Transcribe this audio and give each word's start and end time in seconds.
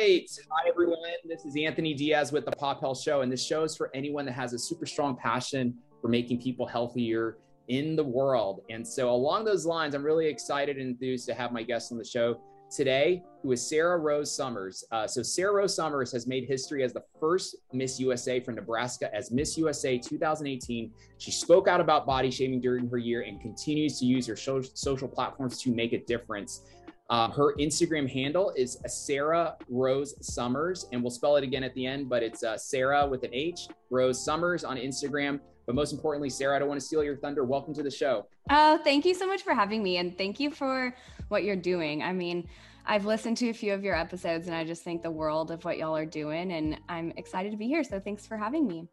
right. 0.00 0.28
Hi, 0.50 0.68
everyone. 0.68 0.98
This 1.24 1.44
is 1.44 1.56
Anthony 1.56 1.94
Diaz 1.94 2.32
with 2.32 2.44
the 2.44 2.52
Pop 2.52 2.80
Health 2.80 3.00
Show. 3.00 3.20
And 3.20 3.30
this 3.30 3.44
show 3.44 3.64
is 3.64 3.76
for 3.76 3.90
anyone 3.94 4.24
that 4.26 4.32
has 4.32 4.52
a 4.52 4.58
super 4.58 4.86
strong 4.86 5.16
passion 5.16 5.74
for 6.00 6.08
making 6.08 6.40
people 6.40 6.66
healthier 6.66 7.38
in 7.68 7.96
the 7.96 8.04
world. 8.04 8.62
And 8.70 8.86
so, 8.86 9.10
along 9.10 9.44
those 9.44 9.66
lines, 9.66 9.94
I'm 9.94 10.02
really 10.02 10.26
excited 10.26 10.78
and 10.78 10.90
enthused 10.90 11.26
to 11.26 11.34
have 11.34 11.52
my 11.52 11.62
guest 11.62 11.92
on 11.92 11.98
the 11.98 12.04
show 12.04 12.40
today, 12.70 13.22
who 13.42 13.52
is 13.52 13.68
Sarah 13.68 13.98
Rose 13.98 14.34
Summers. 14.34 14.84
Uh, 14.90 15.06
so, 15.06 15.22
Sarah 15.22 15.54
Rose 15.54 15.74
Summers 15.76 16.10
has 16.12 16.26
made 16.26 16.46
history 16.48 16.82
as 16.82 16.92
the 16.92 17.04
first 17.20 17.56
Miss 17.72 18.00
USA 18.00 18.40
from 18.40 18.56
Nebraska 18.56 19.14
as 19.14 19.30
Miss 19.30 19.56
USA 19.58 19.98
2018. 19.98 20.90
She 21.18 21.30
spoke 21.30 21.68
out 21.68 21.80
about 21.80 22.06
body 22.06 22.30
shaming 22.30 22.60
during 22.60 22.88
her 22.88 22.98
year 22.98 23.22
and 23.22 23.40
continues 23.40 23.98
to 24.00 24.06
use 24.06 24.26
her 24.26 24.36
social 24.36 25.08
platforms 25.08 25.60
to 25.62 25.70
make 25.70 25.92
a 25.92 25.98
difference. 26.04 26.62
Um, 27.10 27.32
her 27.32 27.56
Instagram 27.56 28.08
handle 28.08 28.52
is 28.56 28.78
Sarah 28.86 29.56
Rose 29.68 30.14
Summers, 30.24 30.86
and 30.92 31.02
we'll 31.02 31.10
spell 31.10 31.34
it 31.34 31.42
again 31.42 31.64
at 31.64 31.74
the 31.74 31.84
end, 31.84 32.08
but 32.08 32.22
it's 32.22 32.44
uh, 32.44 32.56
Sarah 32.56 33.04
with 33.04 33.24
an 33.24 33.34
H, 33.34 33.66
Rose 33.90 34.24
Summers 34.24 34.62
on 34.62 34.76
Instagram. 34.76 35.40
But 35.66 35.74
most 35.74 35.92
importantly, 35.92 36.30
Sarah, 36.30 36.54
I 36.54 36.58
don't 36.60 36.68
want 36.68 36.80
to 36.80 36.86
steal 36.86 37.02
your 37.02 37.16
thunder. 37.16 37.42
Welcome 37.42 37.74
to 37.74 37.82
the 37.82 37.90
show. 37.90 38.26
Oh, 38.48 38.78
thank 38.84 39.04
you 39.04 39.14
so 39.14 39.26
much 39.26 39.42
for 39.42 39.54
having 39.54 39.82
me, 39.82 39.96
and 39.96 40.16
thank 40.16 40.38
you 40.38 40.52
for 40.52 40.94
what 41.28 41.42
you're 41.42 41.56
doing. 41.56 42.00
I 42.00 42.12
mean, 42.12 42.48
I've 42.86 43.06
listened 43.06 43.36
to 43.38 43.48
a 43.48 43.54
few 43.54 43.74
of 43.74 43.82
your 43.82 43.96
episodes, 43.96 44.46
and 44.46 44.54
I 44.54 44.62
just 44.62 44.84
think 44.84 45.02
the 45.02 45.10
world 45.10 45.50
of 45.50 45.64
what 45.64 45.78
y'all 45.78 45.96
are 45.96 46.06
doing, 46.06 46.52
and 46.52 46.78
I'm 46.88 47.12
excited 47.16 47.50
to 47.50 47.58
be 47.58 47.66
here. 47.66 47.82
So 47.82 47.98
thanks 47.98 48.24
for 48.24 48.36
having 48.36 48.68
me. 48.68 48.86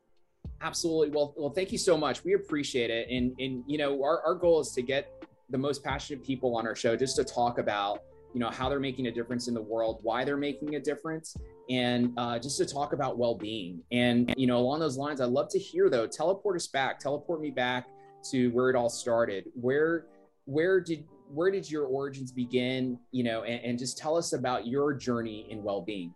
Absolutely. 0.62 1.12
Well, 1.12 1.36
well, 1.38 1.52
thank 1.52 1.72
you 1.72 1.78
so 1.78 1.96
much. 1.96 2.24
We 2.24 2.34
appreciate 2.34 2.90
it, 2.90 3.10
and 3.12 3.36
and 3.40 3.64
you 3.68 3.78
know, 3.78 4.02
our 4.02 4.24
our 4.24 4.34
goal 4.34 4.60
is 4.60 4.72
to 4.72 4.82
get 4.82 5.17
the 5.50 5.58
most 5.58 5.84
passionate 5.84 6.24
people 6.24 6.56
on 6.58 6.68
our 6.68 6.76
show 6.76 6.96
just 6.96 7.16
to 7.16 7.24
talk 7.24 7.58
about 7.58 8.04
you 8.34 8.40
know 8.40 8.50
how 8.50 8.70
they're 8.70 8.80
making 8.80 9.08
a 9.08 9.12
difference 9.12 9.48
in 9.48 9.54
the 9.54 9.62
world 9.62 10.00
why 10.04 10.24
they're 10.24 10.38
making 10.38 10.76
a 10.76 10.80
difference 10.80 11.36
and 11.70 12.14
uh, 12.18 12.38
just 12.40 12.58
to 12.58 12.66
talk 12.66 12.94
about 12.94 13.18
well-being. 13.18 13.82
And 13.92 14.34
you 14.38 14.48
know 14.48 14.58
along 14.58 14.80
those 14.80 14.98
lines 14.98 15.22
i'd 15.22 15.30
love 15.30 15.50
to 15.50 15.60
hear 15.60 15.90
though 15.90 16.08
teleport 16.08 16.56
us 16.56 16.68
back 16.68 17.00
teleport 17.00 17.42
me 17.42 17.52
back 17.52 17.88
to 18.32 18.50
where 18.50 18.70
it 18.70 18.76
all 18.76 18.90
started. 18.90 19.46
Where 19.54 20.06
where 20.46 20.80
did 20.80 21.06
where 21.34 21.52
did 21.52 21.70
your 21.70 21.86
origins 21.86 22.32
begin 22.32 23.00
you 23.12 23.24
know 23.24 23.44
and, 23.44 23.64
and 23.64 23.80
just 23.80 23.98
tell 23.98 24.16
us 24.16 24.34
about 24.34 24.66
your 24.68 24.94
journey 24.94 25.48
in 25.50 25.62
well-being 25.64 26.14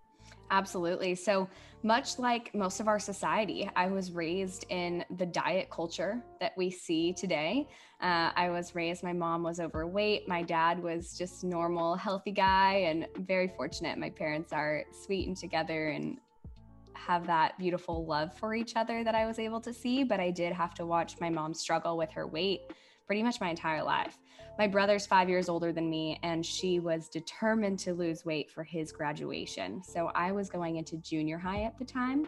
Absolutely. 0.52 1.16
So, 1.16 1.48
much 1.82 2.20
like 2.20 2.54
most 2.54 2.80
of 2.82 2.88
our 2.88 3.00
society, 3.00 3.70
I 3.76 3.88
was 3.88 4.12
raised 4.12 4.66
in 4.70 5.04
the 5.18 5.26
diet 5.26 5.70
culture 5.72 6.22
that 6.42 6.52
we 6.58 6.70
see 6.70 7.14
today. 7.14 7.68
Uh, 8.02 8.32
I 8.36 8.50
was 8.50 8.76
raised, 8.76 9.02
my 9.02 9.14
mom 9.14 9.42
was 9.42 9.60
overweight. 9.60 10.28
My 10.28 10.44
dad 10.44 10.84
was 10.84 11.18
just 11.18 11.44
normal, 11.44 11.96
healthy 11.96 12.32
guy, 12.32 12.84
and 12.86 13.08
very 13.26 13.48
fortunate. 13.48 13.98
My 13.98 14.10
parents 14.10 14.52
are 14.52 14.84
sweet 14.92 15.28
and 15.28 15.38
together 15.38 15.90
and 15.90 16.18
have 16.94 17.26
that 17.28 17.58
beautiful 17.58 18.06
love 18.06 18.38
for 18.38 18.54
each 18.54 18.76
other 18.76 19.04
that 19.04 19.16
I 19.16 19.26
was 19.26 19.40
able 19.40 19.62
to 19.62 19.74
see. 19.74 20.04
But 20.04 20.20
I 20.20 20.32
did 20.32 20.54
have 20.54 20.76
to 20.76 20.86
watch 20.86 21.16
my 21.20 21.30
mom 21.30 21.54
struggle 21.54 21.98
with 21.98 22.12
her 22.12 22.28
weight 22.28 22.62
pretty 23.12 23.24
much 23.24 23.42
my 23.42 23.50
entire 23.50 23.84
life. 23.84 24.18
My 24.58 24.68
brother's 24.68 25.06
five 25.06 25.28
years 25.28 25.50
older 25.50 25.74
than 25.74 25.90
me, 25.90 26.18
and 26.24 26.46
she 26.46 26.80
was 26.80 27.10
determined 27.10 27.78
to 27.80 27.94
lose 27.94 28.24
weight 28.24 28.50
for 28.50 28.64
his 28.64 28.94
graduation. 28.94 29.84
So 29.84 30.14
I 30.16 30.32
was 30.32 30.50
going 30.50 30.78
into 30.78 30.96
junior 30.96 31.38
high 31.38 31.64
at 31.64 31.78
the 31.78 31.84
time. 31.84 32.26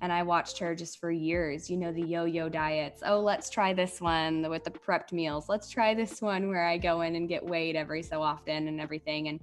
And 0.00 0.10
I 0.10 0.22
watched 0.22 0.56
her 0.56 0.74
just 0.74 1.00
for 1.00 1.10
years, 1.10 1.68
you 1.68 1.76
know, 1.76 1.92
the 1.92 2.00
yo 2.00 2.24
yo 2.24 2.48
diets. 2.48 3.02
Oh, 3.04 3.20
let's 3.20 3.50
try 3.50 3.74
this 3.74 4.00
one 4.00 4.48
with 4.48 4.64
the 4.64 4.70
prepped 4.70 5.12
meals. 5.12 5.50
Let's 5.50 5.68
try 5.68 5.92
this 5.92 6.22
one 6.22 6.48
where 6.48 6.66
I 6.66 6.78
go 6.78 7.02
in 7.02 7.14
and 7.14 7.28
get 7.28 7.44
weighed 7.44 7.76
every 7.76 8.02
so 8.02 8.22
often 8.22 8.68
and 8.68 8.80
everything. 8.80 9.28
And 9.28 9.40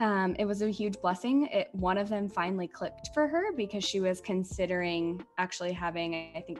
um, 0.00 0.34
it 0.36 0.46
was 0.46 0.62
a 0.62 0.68
huge 0.68 1.00
blessing. 1.00 1.46
It, 1.46 1.68
one 1.74 1.96
of 1.96 2.08
them 2.08 2.28
finally 2.28 2.66
clicked 2.66 3.10
for 3.14 3.28
her 3.28 3.52
because 3.56 3.84
she 3.84 4.00
was 4.00 4.20
considering 4.20 5.24
actually 5.38 5.70
having, 5.70 6.32
I 6.34 6.40
think, 6.40 6.58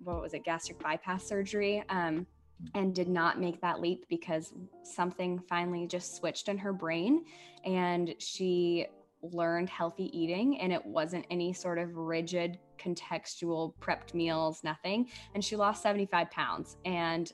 what 0.00 0.20
was 0.20 0.34
it, 0.34 0.42
gastric 0.42 0.80
bypass 0.80 1.24
surgery. 1.24 1.84
Um, 1.88 2.26
and 2.74 2.94
did 2.94 3.08
not 3.08 3.40
make 3.40 3.60
that 3.60 3.80
leap 3.80 4.06
because 4.08 4.52
something 4.82 5.40
finally 5.48 5.86
just 5.86 6.16
switched 6.16 6.48
in 6.48 6.58
her 6.58 6.72
brain 6.72 7.24
and 7.64 8.14
she 8.18 8.86
learned 9.22 9.68
healthy 9.68 10.16
eating 10.18 10.60
and 10.60 10.72
it 10.72 10.84
wasn't 10.84 11.24
any 11.30 11.52
sort 11.52 11.78
of 11.78 11.96
rigid 11.96 12.58
contextual 12.78 13.74
prepped 13.80 14.14
meals 14.14 14.62
nothing 14.62 15.08
and 15.34 15.44
she 15.44 15.56
lost 15.56 15.82
75 15.82 16.30
pounds 16.30 16.76
and 16.84 17.32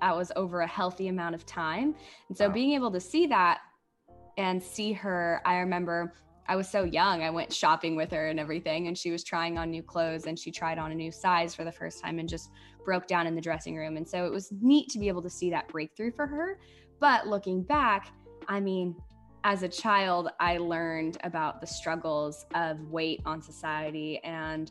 that 0.00 0.16
was 0.16 0.30
over 0.36 0.60
a 0.60 0.66
healthy 0.66 1.08
amount 1.08 1.34
of 1.34 1.44
time 1.44 1.94
and 2.28 2.36
so 2.36 2.46
wow. 2.46 2.54
being 2.54 2.72
able 2.72 2.90
to 2.90 3.00
see 3.00 3.26
that 3.26 3.60
and 4.36 4.62
see 4.62 4.92
her 4.92 5.40
i 5.44 5.56
remember 5.56 6.14
I 6.46 6.56
was 6.56 6.68
so 6.68 6.84
young. 6.84 7.22
I 7.22 7.30
went 7.30 7.52
shopping 7.52 7.96
with 7.96 8.10
her 8.12 8.28
and 8.28 8.38
everything, 8.38 8.88
and 8.88 8.96
she 8.96 9.10
was 9.10 9.24
trying 9.24 9.56
on 9.56 9.70
new 9.70 9.82
clothes 9.82 10.26
and 10.26 10.38
she 10.38 10.50
tried 10.50 10.78
on 10.78 10.92
a 10.92 10.94
new 10.94 11.10
size 11.10 11.54
for 11.54 11.64
the 11.64 11.72
first 11.72 12.02
time 12.02 12.18
and 12.18 12.28
just 12.28 12.50
broke 12.84 13.06
down 13.06 13.26
in 13.26 13.34
the 13.34 13.40
dressing 13.40 13.76
room. 13.76 13.96
And 13.96 14.06
so 14.06 14.26
it 14.26 14.32
was 14.32 14.52
neat 14.60 14.90
to 14.90 14.98
be 14.98 15.08
able 15.08 15.22
to 15.22 15.30
see 15.30 15.50
that 15.50 15.68
breakthrough 15.68 16.12
for 16.12 16.26
her. 16.26 16.58
But 17.00 17.26
looking 17.26 17.62
back, 17.62 18.12
I 18.46 18.60
mean, 18.60 18.94
as 19.44 19.62
a 19.62 19.68
child, 19.68 20.30
I 20.38 20.58
learned 20.58 21.18
about 21.24 21.60
the 21.60 21.66
struggles 21.66 22.44
of 22.54 22.80
weight 22.90 23.22
on 23.24 23.40
society 23.40 24.20
and 24.22 24.70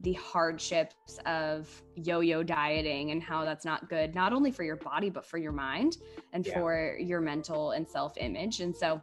the 0.00 0.12
hardships 0.14 1.18
of 1.24 1.70
yo-yo 1.94 2.42
dieting 2.42 3.12
and 3.12 3.22
how 3.22 3.46
that's 3.46 3.64
not 3.64 3.88
good 3.88 4.14
not 4.14 4.30
only 4.34 4.50
for 4.50 4.62
your 4.62 4.76
body 4.76 5.08
but 5.08 5.24
for 5.24 5.38
your 5.38 5.52
mind 5.52 5.96
and 6.34 6.46
yeah. 6.46 6.52
for 6.52 6.98
your 7.00 7.18
mental 7.18 7.70
and 7.70 7.88
self-image 7.88 8.60
and 8.60 8.76
so 8.76 9.00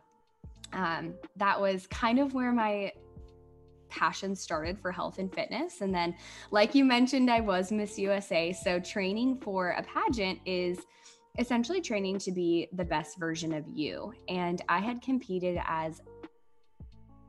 um, 0.74 1.14
that 1.38 1.60
was 1.60 1.88
kind 1.88 2.20
of 2.20 2.34
where 2.34 2.52
my 2.52 2.92
passion 3.90 4.36
started 4.36 4.80
for 4.80 4.92
health 4.92 5.20
and 5.20 5.34
fitness. 5.34 5.82
And 5.82 5.94
then, 5.94 6.16
like 6.52 6.74
you 6.74 6.84
mentioned, 6.84 7.30
I 7.30 7.42
was 7.42 7.72
Miss 7.72 7.98
USA. 8.00 8.52
So, 8.52 8.80
training 8.80 9.40
for 9.40 9.70
a 9.72 9.84
pageant 9.84 10.40
is 10.46 10.80
essentially 11.40 11.82
training 11.82 12.20
to 12.20 12.32
be 12.32 12.68
the 12.74 12.86
best 12.86 13.18
version 13.18 13.54
of 13.54 13.66
you. 13.68 14.14
And 14.28 14.62
I 14.70 14.80
had 14.80 15.02
competed 15.02 15.60
as 15.66 16.02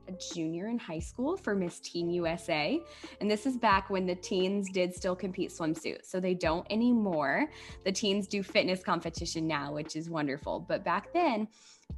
a 0.09 0.35
junior 0.35 0.69
in 0.69 0.79
high 0.79 0.99
school 0.99 1.37
for 1.37 1.55
Miss 1.55 1.81
Teen 1.81 2.11
USA. 2.11 2.81
And 3.21 3.31
this 3.31 3.47
is 3.47 3.57
back 3.57 3.91
when 3.91 4.07
the 4.07 4.15
teens 4.15 4.69
did 4.73 4.95
still 4.95 5.17
compete 5.17 5.51
swimsuits. 5.51 6.07
So 6.07 6.21
they 6.21 6.35
don't 6.35 6.67
anymore. 6.71 7.49
The 7.85 7.93
teens 7.93 8.27
do 8.27 8.43
fitness 8.43 8.83
competition 8.83 9.47
now, 9.47 9.73
which 9.73 9.97
is 9.97 10.11
wonderful. 10.11 10.61
But 10.61 10.85
back 10.85 11.13
then, 11.13 11.49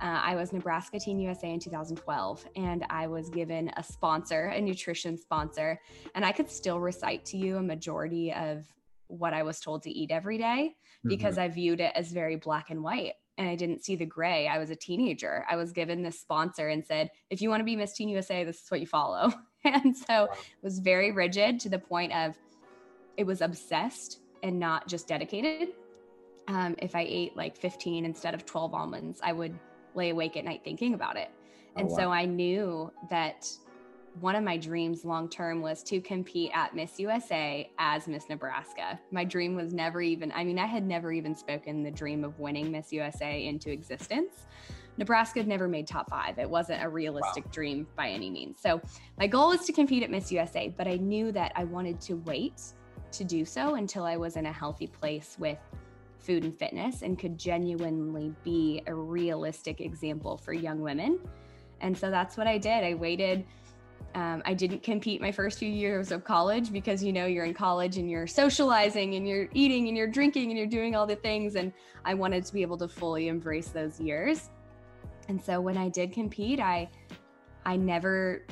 uh, 0.01 0.21
I 0.23 0.35
was 0.35 0.53
Nebraska 0.53 0.99
Teen 0.99 1.19
USA 1.21 1.51
in 1.51 1.61
2012, 1.61 2.45
and 2.57 2.85
I 2.91 3.07
was 3.07 3.31
given 3.31 3.71
a 3.77 3.83
sponsor, 3.83 4.47
a 4.47 4.61
nutrition 4.61 5.17
sponsor, 5.17 5.81
and 6.15 6.25
I 6.25 6.33
could 6.33 6.51
still 6.51 6.81
recite 6.81 7.25
to 7.27 7.37
you 7.37 7.57
a 7.57 7.63
majority 7.63 8.33
of 8.33 8.67
what 9.09 9.33
I 9.33 9.43
was 9.43 9.61
told 9.61 9.83
to 9.85 9.91
eat 9.91 10.11
every 10.11 10.39
day 10.39 10.75
because 11.05 11.35
mm-hmm. 11.35 11.45
I 11.45 11.49
viewed 11.49 11.81
it 11.81 11.93
as 11.95 12.11
very 12.11 12.37
black 12.37 12.71
and 12.71 12.83
white 12.83 13.15
and 13.39 13.49
I 13.49 13.55
didn't 13.55 13.85
see 13.85 13.97
the 13.97 14.07
gray. 14.07 14.49
I 14.49 14.59
was 14.59 14.71
a 14.71 14.77
teenager. 14.77 15.45
I 15.49 15.57
was 15.57 15.73
given 15.73 16.03
this 16.03 16.19
sponsor 16.19 16.69
and 16.69 16.85
said, 16.85 17.11
if 17.31 17.43
you 17.43 17.51
want 17.51 17.61
to 17.61 17.65
be 17.65 17.77
Miss 17.77 17.93
Teen 17.93 18.09
USA, 18.09 18.45
this 18.45 18.63
is 18.63 18.71
what 18.71 18.81
you 18.81 18.87
follow. 18.87 19.33
and 19.65 19.97
so 19.97 20.25
it 20.25 20.63
was 20.63 20.79
very 20.79 21.13
rigid 21.13 21.61
to 21.61 21.69
the 21.69 21.79
point 21.79 22.15
of 22.15 22.37
it 23.17 23.27
was 23.27 23.41
obsessed 23.41 24.21
and 24.43 24.59
not 24.59 24.87
just 24.89 25.09
dedicated. 25.09 25.71
Um, 26.49 26.77
if 26.79 26.95
I 26.95 27.05
ate 27.09 27.37
like 27.37 27.57
15 27.57 28.05
instead 28.05 28.35
of 28.35 28.47
12 28.47 28.75
almonds, 28.75 29.21
I 29.23 29.33
would 29.33 29.59
lay 29.95 30.11
awake 30.11 30.37
at 30.37 30.45
night 30.45 30.63
thinking 30.65 30.95
about 30.95 31.17
it. 31.17 31.31
Oh, 31.31 31.81
and 31.81 31.89
wow. 31.89 31.97
so 31.97 32.11
I 32.11 32.25
knew 32.25 32.93
that 33.11 33.49
one 34.21 34.35
of 34.35 34.43
my 34.43 34.57
dreams 34.57 35.05
long 35.05 35.29
term 35.29 35.61
was 35.61 35.83
to 35.85 36.01
compete 36.01 36.51
at 36.55 36.75
Miss 36.75 36.99
USA 36.99 37.71
as 37.79 38.09
Miss 38.09 38.29
Nebraska. 38.29 38.99
My 39.11 39.25
dream 39.25 39.55
was 39.55 39.75
never 39.75 40.01
even, 40.01 40.33
I 40.33 40.45
mean, 40.45 40.59
I 40.59 40.67
had 40.67 40.87
never 40.87 41.13
even 41.13 41.35
spoken 41.35 41.83
the 41.83 41.91
dream 41.91 42.25
of 42.25 42.39
winning 42.39 42.71
Miss 42.71 42.93
USA 42.93 43.45
into 43.47 43.71
existence. 43.71 44.47
Nebraska 44.99 45.41
had 45.41 45.49
never 45.49 45.69
made 45.69 45.87
top 45.87 46.09
five. 46.09 46.39
It 46.39 46.49
wasn't 46.49 46.83
a 46.83 46.89
realistic 46.89 47.45
wow. 47.45 47.51
dream 47.53 47.87
by 47.97 48.09
any 48.09 48.31
means. 48.31 48.59
So 48.61 48.81
my 49.19 49.27
goal 49.27 49.49
was 49.49 49.67
to 49.67 49.73
compete 49.73 50.03
at 50.03 50.11
Miss 50.11 50.33
USA, 50.33 50.73
but 50.75 50.89
I 50.89 50.97
knew 50.97 51.33
that 51.33 51.53
I 51.55 51.65
wanted 51.65 52.01
to 52.03 52.15
wait 52.25 52.63
to 53.13 53.25
do 53.25 53.45
so 53.45 53.75
until 53.75 54.05
I 54.05 54.17
was 54.17 54.37
in 54.37 54.47
a 54.47 54.53
healthy 54.53 54.87
place 54.87 55.37
with 55.39 55.59
food 56.19 56.45
and 56.45 56.59
fitness 56.59 57.03
and 57.03 57.19
could 57.19 57.39
genuinely 57.39 58.35
be 58.43 58.83
a 58.87 58.95
realistic 58.95 59.83
example 59.83 60.39
for 60.39 60.55
young 60.55 60.81
women. 60.81 61.21
And 61.83 61.97
so 61.97 62.11
that's 62.11 62.39
what 62.39 62.47
I 62.47 62.57
did. 62.57 62.83
I 62.83 62.95
waited. 62.95 63.45
Um, 64.17 64.43
I 64.47 64.55
didn't 64.55 64.83
compete 64.83 65.21
my 65.21 65.31
first 65.31 65.59
few 65.59 65.69
years 65.69 66.11
of 66.11 66.25
college 66.25 66.73
because 66.73 67.05
you 67.05 67.13
know 67.13 67.27
you're 67.27 67.45
in 67.45 67.53
college 67.53 67.99
and 67.99 68.11
you're 68.11 68.27
socializing 68.27 69.15
and 69.15 69.29
you're 69.29 69.47
eating 69.53 69.89
and 69.89 69.97
you're 69.97 70.07
drinking 70.07 70.49
and 70.49 70.57
you're 70.57 70.67
doing 70.67 70.97
all 70.97 71.07
the 71.07 71.17
things. 71.17 71.55
And 71.55 71.71
I 72.03 72.15
wanted 72.15 72.47
to 72.47 72.55
be 72.55 72.63
able 72.63 72.79
to 72.79 72.89
fully 72.89 73.29
embrace 73.29 73.69
those 73.69 74.01
years. 74.01 74.49
And 75.29 75.39
so 75.43 75.61
when 75.61 75.77
I 75.77 75.91
did 75.91 76.15
compete, 76.15 76.61
I 76.61 76.89
I 77.67 77.77
never 77.77 78.47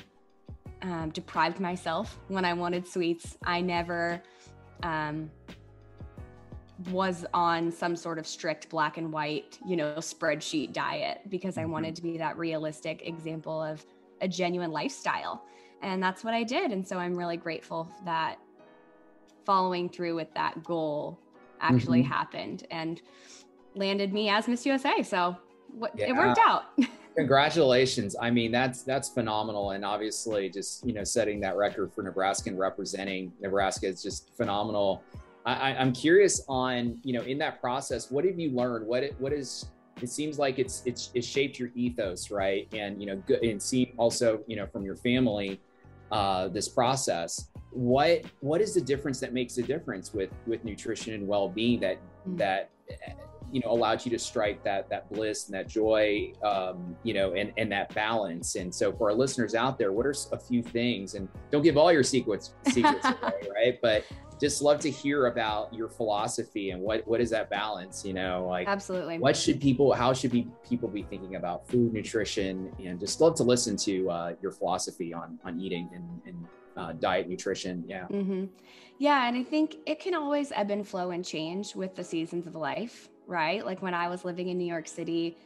um, 0.83 1.09
deprived 1.15 1.61
myself 1.61 2.19
when 2.29 2.45
I 2.45 2.53
wanted 2.53 2.87
sweets. 2.87 3.39
I 3.43 3.63
never 3.63 4.21
um, 4.83 5.31
was 6.91 7.25
on 7.33 7.73
some 7.73 7.97
sort 7.97 8.19
of 8.19 8.27
strict 8.27 8.69
black 8.69 8.99
and 8.99 9.11
white, 9.11 9.59
you 9.67 9.77
know, 9.77 9.95
spreadsheet 9.95 10.75
diet 10.75 11.23
because 11.31 11.57
I 11.57 11.63
Mhm. 11.63 11.71
wanted 11.71 11.97
to 11.97 12.03
be 12.03 12.19
that 12.19 12.37
realistic 12.37 13.09
example 13.09 13.63
of 13.63 13.87
a 14.21 14.29
genuine 14.29 14.71
lifestyle. 14.71 15.45
And 15.83 16.03
that's 16.03 16.25
what 16.25 16.35
I 16.35 16.43
did. 16.45 16.71
And 16.73 16.87
so 16.87 16.99
I'm 16.99 17.15
really 17.15 17.37
grateful 17.37 17.91
that 18.05 18.37
following 19.45 19.89
through 19.89 20.15
with 20.15 20.33
that 20.35 20.63
goal 20.65 21.19
actually 21.61 22.03
Mhm. 22.03 22.07
happened 22.09 22.67
and 22.71 23.01
landed 23.75 24.13
me 24.13 24.29
as 24.31 24.49
Miss 24.49 24.65
USA. 24.65 25.03
So 25.03 25.37
what, 25.77 25.93
it 25.99 26.15
worked 26.15 26.39
out. 26.39 26.65
Congratulations. 27.17 28.17
I 28.21 28.31
mean, 28.31 28.51
that's 28.51 28.83
that's 28.83 29.09
phenomenal. 29.09 29.71
And 29.73 29.85
obviously 29.85 30.49
just, 30.49 30.85
you 30.87 30.93
know, 30.93 31.05
setting 31.05 31.41
that 31.41 31.57
record 31.57 31.93
for 31.93 32.03
Nebraska 32.03 32.51
and 32.51 32.59
representing 32.59 33.33
Nebraska 33.41 33.87
is 33.87 34.03
just 34.03 34.35
phenomenal. 34.37 35.03
I, 35.47 35.55
I, 35.73 35.81
I'm 35.81 35.93
curious 35.93 36.45
on, 36.49 36.99
you 37.05 37.13
know, 37.13 37.23
in 37.23 37.39
that 37.39 37.61
process, 37.61 38.11
what 38.11 38.25
have 38.25 38.39
you 38.39 38.51
learned? 38.51 38.87
What 38.87 39.03
it 39.05 39.15
what 39.21 39.33
is 39.33 39.67
it 40.03 40.09
seems 40.09 40.39
like 40.39 40.59
it's 40.59 40.83
it's 40.85 41.11
it 41.15 41.25
shaped 41.25 41.59
your 41.59 41.71
ethos, 41.75 42.31
right? 42.31 42.69
And 42.73 43.01
you 43.01 43.07
know, 43.07 43.17
good 43.27 43.43
and 43.43 43.63
see 43.63 43.93
also, 43.97 44.41
you 44.47 44.57
know, 44.57 44.67
from 44.67 44.85
your 44.85 44.97
family, 44.97 45.61
uh, 46.11 46.49
this 46.49 46.69
process. 46.69 47.51
What 47.71 48.23
what 48.41 48.61
is 48.61 48.75
the 48.75 48.81
difference 48.81 49.21
that 49.21 49.33
makes 49.33 49.59
a 49.59 49.63
difference 49.63 50.13
with 50.13 50.31
with 50.47 50.65
nutrition 50.65 51.15
and 51.15 51.27
well-being 51.27 51.81
that 51.81 51.99
Mm. 52.27 52.39
that 52.39 52.71
you 53.53 53.61
know 53.61 53.71
allowed 53.71 54.05
you 54.05 54.11
to 54.11 54.19
strike 54.19 54.65
that 54.65 54.89
that 54.89 55.13
bliss 55.13 55.47
and 55.47 55.55
that 55.55 55.69
joy 55.69 56.33
um, 56.43 56.97
you 57.03 57.15
know 57.15 57.35
and 57.35 57.53
and 57.57 57.71
that 57.71 57.93
balance 57.95 58.57
and 58.57 58.75
so 58.75 58.93
for 58.93 59.11
our 59.11 59.15
listeners 59.15 59.55
out 59.55 59.79
there 59.79 59.93
what 59.93 60.07
are 60.07 60.15
a 60.33 60.39
few 60.39 60.63
things 60.63 61.15
and 61.15 61.29
don't 61.51 61.63
give 61.63 61.77
all 61.77 61.93
your 61.93 62.03
secrets 62.03 62.55
secrets 62.69 63.07
away 63.23 63.49
right 63.55 63.79
but 63.83 64.05
just 64.45 64.63
love 64.63 64.79
to 64.81 64.91
hear 64.91 65.27
about 65.27 65.73
your 65.73 65.89
philosophy 65.89 66.71
and 66.71 66.81
what 66.81 67.07
what 67.07 67.21
is 67.21 67.31
that 67.31 67.49
balance 67.51 68.05
you 68.05 68.13
know 68.13 68.47
like 68.49 68.69
Absolutely. 68.69 69.19
what 69.19 69.37
should 69.37 69.61
people 69.61 69.93
how 69.93 70.13
should 70.13 70.31
be 70.31 70.47
people 70.69 70.89
be 70.89 71.03
thinking 71.03 71.37
about 71.37 71.67
food 71.67 71.93
nutrition 71.93 72.71
and 72.85 73.01
just 73.01 73.21
love 73.21 73.35
to 73.35 73.43
listen 73.43 73.77
to 73.77 74.11
uh, 74.11 74.35
your 74.43 74.53
philosophy 74.53 75.13
on 75.15 75.39
on 75.45 75.59
eating 75.59 75.89
and, 75.95 76.07
and 76.27 76.47
uh, 76.77 76.93
diet 76.93 77.29
nutrition 77.29 77.85
yeah 77.87 78.07
mm-hmm. 78.11 78.45
Yeah, 78.99 79.27
and 79.27 79.37
I 79.37 79.43
think 79.43 79.77
it 79.87 79.99
can 79.99 80.15
always 80.15 80.53
ebb 80.53 80.71
and 80.71 80.87
flow 80.87 81.11
and 81.11 81.25
change 81.25 81.75
with 81.75 81.97
the 81.97 82.05
seasons 82.05 82.47
of 82.47 82.55
life, 82.55 83.09
right? 83.27 83.65
Like 83.65 83.83
when 83.83 83.93
I 83.95 84.09
was 84.09 84.25
living 84.25 84.49
in 84.49 84.59
New 84.59 84.67
York 84.67 84.87
City, 84.87 85.37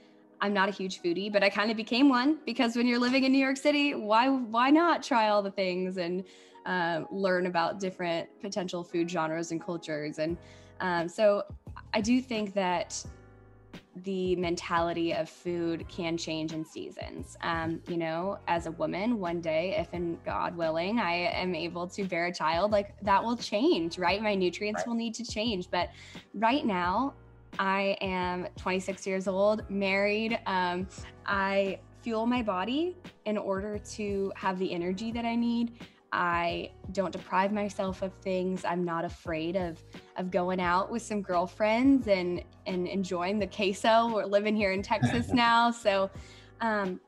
I'm 0.41 0.53
not 0.53 0.69
a 0.69 0.73
huge 0.73 1.01
foodie, 1.03 1.33
but 1.33 1.43
I 1.43 1.49
kind 1.49 1.71
of 1.71 1.77
became 1.77 2.09
one 2.09 2.39
because 2.45 2.77
when 2.77 2.87
you're 2.87 2.99
living 2.99 3.25
in 3.25 3.33
New 3.33 3.39
York 3.39 3.57
City, 3.57 3.95
why 3.95 4.29
why 4.29 4.71
not 4.71 5.03
try 5.03 5.31
all 5.31 5.43
the 5.43 5.51
things 5.51 5.97
and 5.97 6.25
uh, 6.69 7.03
learn 7.11 7.47
about 7.47 7.81
different 7.81 8.29
potential 8.41 8.85
food 8.85 9.11
genres 9.11 9.51
and 9.51 9.61
cultures? 9.61 10.19
And 10.19 10.37
um, 10.81 11.09
so 11.09 11.43
I 11.93 12.01
do 12.01 12.21
think 12.21 12.55
that 12.55 13.05
the 14.05 14.37
mentality 14.37 15.13
of 15.13 15.29
food 15.29 15.85
can 15.89 16.17
change 16.17 16.53
in 16.53 16.65
seasons. 16.65 17.37
Um, 17.43 17.81
you 17.89 17.97
know, 17.97 18.39
as 18.47 18.67
a 18.67 18.71
woman, 18.73 19.19
one 19.19 19.41
day, 19.41 19.75
if 19.77 19.93
and 19.93 20.23
God 20.25 20.57
willing, 20.57 21.01
I 21.01 21.15
am 21.15 21.55
able 21.55 21.89
to 21.89 22.05
bear 22.05 22.27
a 22.27 22.33
child, 22.33 22.71
like 22.71 22.95
that 23.03 23.23
will 23.25 23.37
change, 23.37 23.99
right? 23.99 24.23
My 24.23 24.35
nutrients 24.37 24.83
Right. 24.83 24.87
will 24.87 24.95
need 24.95 25.15
to 25.15 25.25
change. 25.25 25.69
But 25.71 25.91
right 26.35 26.65
now, 26.65 27.15
I 27.59 27.97
am 28.01 28.47
26 28.57 29.05
years 29.07 29.27
old, 29.27 29.69
married. 29.69 30.39
Um, 30.47 30.87
I 31.27 31.81
fuel 32.03 32.27
my 32.27 32.43
body 32.43 32.97
in 33.25 33.37
order 33.37 33.79
to 33.79 34.33
have 34.37 34.59
the 34.61 34.73
energy 34.73 35.11
that 35.13 35.25
I 35.25 35.35
need. 35.35 35.73
I 36.13 36.71
don't 36.93 37.13
deprive 37.13 37.53
myself 37.53 38.03
of 38.03 38.13
things. 38.23 38.65
I'm 38.65 38.85
not 38.85 39.05
afraid 39.05 39.57
of 39.57 39.83
of 40.17 40.31
going 40.31 40.61
out 40.61 40.91
with 40.91 41.03
some 41.03 41.23
girlfriends 41.23 42.09
and 42.09 42.43
and 42.67 42.89
enjoying 42.89 43.39
the 43.39 43.47
queso. 43.47 44.13
We're 44.13 44.25
living 44.25 44.57
here 44.57 44.73
in 44.73 44.83
Texas 44.83 45.29
now, 45.33 45.71
so 45.71 46.11
um, 46.61 47.01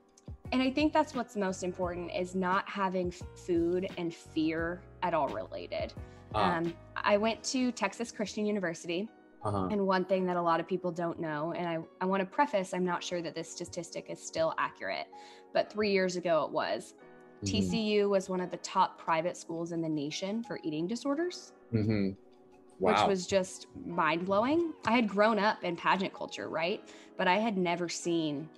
and 0.52 0.62
I 0.62 0.70
think 0.70 0.93
that's 0.93 1.14
what's 1.14 1.37
most 1.37 1.62
important 1.62 2.11
is 2.14 2.35
not 2.35 2.69
having 2.69 3.11
food 3.11 3.88
and 3.97 4.12
fear 4.12 4.82
at 5.03 5.14
all 5.14 5.29
related. 5.29 5.93
uh, 6.35 6.38
Um, 6.38 6.75
I 6.96 7.17
went 7.17 7.43
to 7.44 7.73
Texas 7.73 8.11
Christian 8.11 8.46
University, 8.46 9.08
uh-huh. 9.44 9.69
and 9.70 9.87
one 9.87 10.05
thing 10.05 10.26
that 10.26 10.37
a 10.37 10.43
lot 10.43 10.61
of 10.61 10.67
people 10.67 10.91
don't 10.91 11.20
know, 11.20 11.53
and 11.56 11.69
I, 11.69 11.79
I 12.00 12.05
want 12.05 12.20
to 12.20 12.26
preface, 12.26 12.75
I'm 12.75 12.85
not 12.85 13.03
sure 13.03 13.23
that 13.23 13.35
this 13.35 13.50
statistic 13.50 14.06
is 14.11 14.20
still 14.20 14.55
accurate, 14.58 15.06
but 15.55 15.73
three 15.73 15.93
years 15.93 16.17
ago 16.17 16.44
it 16.44 16.50
was. 16.50 16.94
Mhm. 17.42 17.48
TCU 17.48 18.08
was 18.08 18.28
one 18.28 18.40
of 18.40 18.50
the 18.50 18.56
top 18.58 18.98
private 18.98 19.37
schools 19.37 19.72
in 19.72 19.81
the 19.81 19.88
nation 19.88 20.42
for 20.42 20.58
eating 20.62 20.87
disorders, 20.87 21.52
Mhm. 21.72 22.16
wow 22.78 22.92
which 22.92 23.08
was 23.08 23.26
just 23.26 23.66
mind 23.87 24.26
blowing. 24.26 24.72
I 24.87 24.92
had 24.92 25.08
grown 25.08 25.38
up 25.38 25.64
in 25.64 25.76
pageant 25.76 26.12
culture, 26.12 26.48
right? 26.48 26.82
But 27.16 27.28
I 27.28 27.38
had 27.38 27.56
never 27.56 27.88
seen 27.88 28.48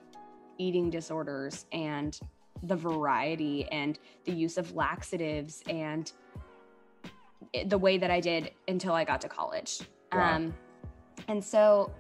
eating 0.59 0.91
disorders 0.91 1.67
and 1.73 2.19
the 2.63 2.77
variety 2.77 3.67
and 3.73 3.99
the 4.25 4.33
use 4.33 4.57
of 4.59 4.75
laxatives 4.77 5.63
and 5.69 6.13
the 7.67 7.79
way 7.79 7.99
that 7.99 8.11
I 8.11 8.21
did 8.21 8.53
until 8.69 8.95
I 8.95 9.05
got 9.05 9.21
to 9.23 9.29
college. 9.29 9.81
Wow. 10.13 10.37
Um, 10.37 10.55
and 11.29 11.43
so 11.43 11.93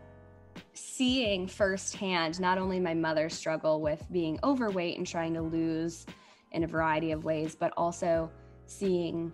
seeing 0.74 1.46
firsthand 1.46 2.38
not 2.40 2.58
only 2.58 2.78
my 2.78 2.94
mother 2.94 3.28
struggle 3.28 3.80
with 3.80 4.06
being 4.12 4.38
overweight 4.44 4.98
and 4.98 5.06
trying 5.06 5.34
to 5.34 5.42
lose 5.42 6.06
in 6.52 6.64
a 6.64 6.66
variety 6.66 7.12
of 7.12 7.24
ways, 7.24 7.54
but 7.54 7.72
also 7.76 8.30
seeing 8.66 9.32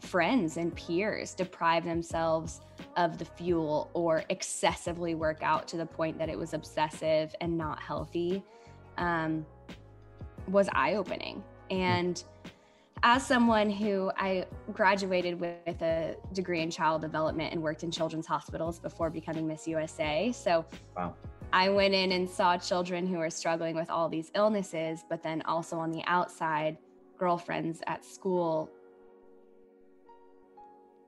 friends 0.00 0.58
and 0.58 0.74
peers 0.74 1.34
deprive 1.34 1.84
themselves 1.84 2.60
of 2.96 3.18
the 3.18 3.24
fuel 3.24 3.90
or 3.94 4.24
excessively 4.28 5.14
work 5.14 5.42
out 5.42 5.66
to 5.66 5.76
the 5.76 5.86
point 5.86 6.18
that 6.18 6.28
it 6.28 6.38
was 6.38 6.52
obsessive 6.52 7.34
and 7.40 7.56
not 7.56 7.80
healthy 7.80 8.42
um, 8.98 9.44
was 10.48 10.68
eye 10.72 10.94
opening. 10.94 11.42
And 11.70 12.22
as 13.02 13.26
someone 13.26 13.68
who 13.68 14.10
I 14.16 14.46
graduated 14.72 15.38
with 15.38 15.82
a 15.82 16.16
degree 16.32 16.62
in 16.62 16.70
child 16.70 17.02
development 17.02 17.52
and 17.52 17.62
worked 17.62 17.82
in 17.82 17.90
children's 17.90 18.26
hospitals 18.26 18.78
before 18.78 19.10
becoming 19.10 19.46
Miss 19.46 19.66
USA. 19.66 20.32
So 20.32 20.64
Wow. 20.96 21.14
I 21.54 21.68
went 21.68 21.94
in 21.94 22.10
and 22.10 22.28
saw 22.28 22.58
children 22.58 23.06
who 23.06 23.18
were 23.18 23.30
struggling 23.30 23.76
with 23.76 23.88
all 23.88 24.08
these 24.08 24.32
illnesses, 24.34 25.04
but 25.08 25.22
then 25.22 25.40
also 25.42 25.78
on 25.78 25.92
the 25.92 26.02
outside, 26.06 26.76
girlfriends 27.16 27.80
at 27.86 28.04
school 28.04 28.68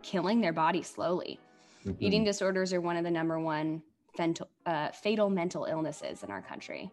killing 0.03 0.41
their 0.41 0.53
body 0.53 0.83
slowly. 0.83 1.41
Mhm. 1.85 1.97
Eating 1.99 2.23
disorders 2.23 2.73
are 2.73 2.81
one 2.81 2.97
of 2.97 3.03
the 3.03 3.11
number 3.11 3.41
one 3.41 3.83
fental, 4.17 4.49
uh, 4.67 4.93
fatal 4.93 5.29
mental 5.29 5.65
illnesses 5.65 6.23
in 6.23 6.31
our 6.31 6.43
country. 6.43 6.93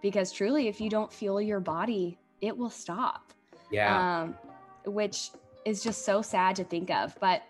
Because 0.00 0.30
truly, 0.30 0.68
if 0.68 0.80
you 0.80 0.88
don't 0.88 1.12
fuel 1.12 1.40
your 1.40 1.58
body, 1.58 2.18
it 2.40 2.56
will 2.56 2.70
stop 2.70 3.32
yeah 3.72 4.22
um, 4.22 4.36
which 4.84 5.30
is 5.64 5.82
just 5.82 6.04
so 6.04 6.22
sad 6.22 6.54
to 6.56 6.64
think 6.64 6.90
of. 6.90 7.16
But 7.20 7.42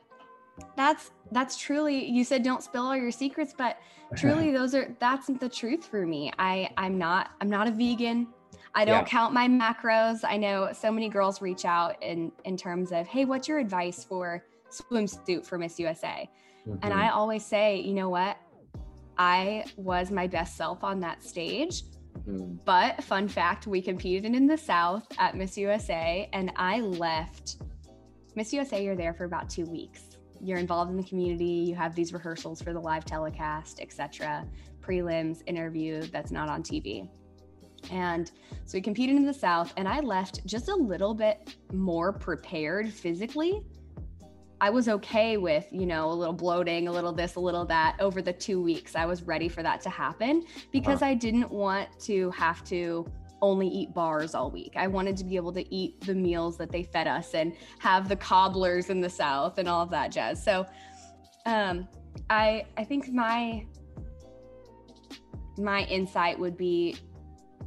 that's 0.76 1.11
that's 1.31 1.57
truly 1.57 2.04
you 2.09 2.25
said 2.25 2.42
don't 2.42 2.62
spill 2.62 2.83
all 2.87 2.97
your 2.97 3.11
secrets, 3.11 3.54
but 3.57 3.78
truly 4.16 4.50
those 4.59 4.75
are 4.75 4.95
that's 5.00 5.26
the 5.26 5.49
truth 5.49 5.85
for 5.87 6.07
me. 6.07 6.33
I 6.38 6.71
I'm 6.76 6.99
not 6.99 7.31
I'm 7.40 7.49
not 7.50 7.69
a 7.69 7.71
vegan. 7.71 8.28
I 8.75 8.85
don't 8.85 9.00
Yeah. 9.00 9.04
count 9.04 9.35
my 9.35 9.49
macros. 9.49 10.21
I 10.25 10.37
know 10.38 10.71
so 10.73 10.90
many 10.90 11.09
girls 11.09 11.42
reach 11.42 11.64
out 11.64 12.02
in 12.02 12.33
in 12.45 12.57
terms 12.57 12.92
of, 12.92 13.07
hey, 13.07 13.25
what's 13.25 13.47
your 13.49 13.59
advice 13.59 14.02
for 14.04 14.45
swimsuit 14.71 15.45
for 15.45 15.59
Miss 15.59 15.78
USA? 15.78 16.28
And 16.66 16.81
Mhm. 16.81 16.92
I 16.92 17.09
always 17.11 17.45
say, 17.45 17.81
you 17.81 17.92
know 17.92 18.09
what? 18.09 18.37
I 19.19 19.64
was 19.76 20.11
my 20.11 20.26
best 20.26 20.57
self 20.57 20.83
on 20.85 21.00
that 21.00 21.23
stage. 21.23 21.83
Mhm. 22.26 22.64
But 22.64 23.02
fun 23.04 23.26
fact, 23.28 23.66
we 23.66 23.83
competed 23.83 24.35
in 24.35 24.47
the 24.47 24.57
South 24.57 25.07
at 25.19 25.37
Miss 25.37 25.59
USA, 25.59 26.28
and 26.33 26.52
I 26.57 26.81
left. 26.81 27.57
Miss 28.35 28.52
USA, 28.54 28.83
you're 28.83 28.97
there 28.97 29.12
for 29.12 29.25
about 29.25 29.50
two 29.50 29.66
weeks. 29.66 30.12
You're 30.42 30.58
involved 30.58 30.90
in 30.90 30.96
the 30.96 31.04
community. 31.04 31.44
You 31.44 31.75
have 31.76 31.94
these 31.94 32.12
rehearsals 32.12 32.61
for 32.61 32.72
the 32.72 32.80
live 32.80 33.04
telecast, 33.04 33.80
etc. 33.80 34.44
Prelims, 34.80 35.42
interview 35.46 36.02
that's 36.02 36.32
not 36.32 36.49
on 36.49 36.62
TV. 36.62 37.08
And 37.90 38.30
so 38.64 38.78
we 38.78 38.82
competed 38.82 39.16
in 39.16 39.25
the 39.25 39.34
South, 39.34 39.72
and 39.76 39.88
I 39.88 40.00
left 40.00 40.44
just 40.46 40.68
a 40.68 40.75
little 40.75 41.14
bit 41.14 41.56
more 41.72 42.12
prepared 42.12 42.92
physically. 42.92 43.62
I 44.61 44.70
was 44.70 44.88
okay 44.88 45.37
with, 45.37 45.66
you 45.72 45.87
know, 45.87 46.11
a 46.11 46.14
little 46.14 46.34
bloating, 46.34 46.87
a 46.87 46.92
little 46.92 47.12
this, 47.12 47.34
a 47.34 47.40
little 47.40 47.64
that 47.66 47.96
over 47.99 48.22
the 48.22 48.32
two 48.32 48.62
weeks. 48.62 48.94
I 48.94 49.06
was 49.06 49.22
ready 49.25 49.49
for 49.49 49.62
that 49.62 49.80
to 49.82 49.90
happen 49.90 50.44
because 50.70 51.02
uh-huh. 51.02 51.11
I 51.11 51.14
didn't 51.14 51.50
want 51.50 51.88
to 52.02 52.30
have 52.30 52.62
to 52.64 53.04
only 53.42 53.68
eat 53.68 53.92
bars 53.92 54.34
all 54.34 54.50
week. 54.50 54.72
I 54.76 54.87
wanted 54.87 55.16
to 55.18 55.25
be 55.25 55.37
able 55.37 55.52
to 55.52 55.75
eat 55.75 56.00
the 56.00 56.14
meals 56.14 56.56
that 56.58 56.70
they 56.70 56.84
fed 56.84 57.06
us 57.06 57.34
and 57.34 57.52
have 57.80 58.08
the 58.08 58.16
cobblers 58.16 58.88
in 58.88 59.00
the 59.00 59.11
South 59.11 59.58
and 59.58 59.68
all 59.68 59.82
of 59.82 59.90
that 59.90 60.12
jazz. 60.12 60.42
So 60.42 60.64
um, 61.44 61.88
I 62.30 62.64
I 62.76 62.84
think 62.84 63.12
my 63.12 63.66
my 65.58 65.82
insight 65.84 66.38
would 66.38 66.56
be 66.56 66.96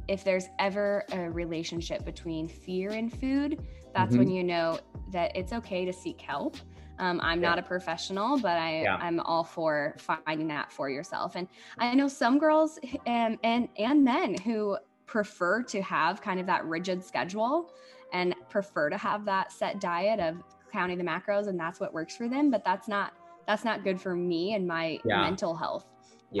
if 0.08 0.24
there's 0.24 0.48
ever 0.58 1.04
a 1.12 1.30
relationship 1.30 2.04
between 2.04 2.48
fear 2.48 2.90
and 2.90 3.12
food, 3.20 3.60
that's 3.94 4.16
when 4.16 4.30
you 4.30 4.44
know 4.44 4.78
that 5.10 5.34
it's 5.34 5.52
okay 5.52 5.84
to 5.84 5.92
seek 5.92 6.20
help. 6.20 6.56
Um, 6.98 7.20
I'm 7.22 7.42
yeah. 7.42 7.50
not 7.50 7.58
a 7.58 7.62
professional, 7.62 8.38
but 8.38 8.56
I, 8.56 8.82
yeah. 8.82 8.96
I'm 8.96 9.20
all 9.20 9.44
for 9.44 9.96
finding 9.98 10.48
that 10.48 10.72
for 10.72 10.88
yourself. 10.88 11.34
And 11.34 11.48
I 11.78 11.94
know 11.94 12.08
some 12.08 12.38
girls 12.38 12.78
and, 13.06 13.38
and, 13.42 13.68
and 13.78 14.04
men 14.04 14.36
who 14.38 14.78
prefer 15.06 15.62
to 15.62 15.80
have 15.82 16.20
kind 16.20 16.40
of 16.40 16.46
that 16.46 16.64
rigid 16.64 17.04
schedule 17.04 17.72
and 18.12 18.34
prefer 18.48 18.90
to 18.90 18.96
have 18.96 19.24
that 19.24 19.52
set 19.52 19.80
diet 19.80 20.20
of 20.20 20.42
counting 20.72 20.98
the 20.98 21.04
macros 21.04 21.48
and 21.48 21.58
that's 21.58 21.80
what 21.80 21.94
works 21.94 22.16
for 22.16 22.28
them. 22.28 22.50
But 22.50 22.64
that's 22.64 22.88
not, 22.88 23.12
that's 23.46 23.64
not 23.64 23.84
good 23.84 24.00
for 24.00 24.14
me 24.14 24.54
and 24.54 24.66
my 24.66 24.98
yeah. 25.04 25.22
mental 25.22 25.54
health. 25.54 25.86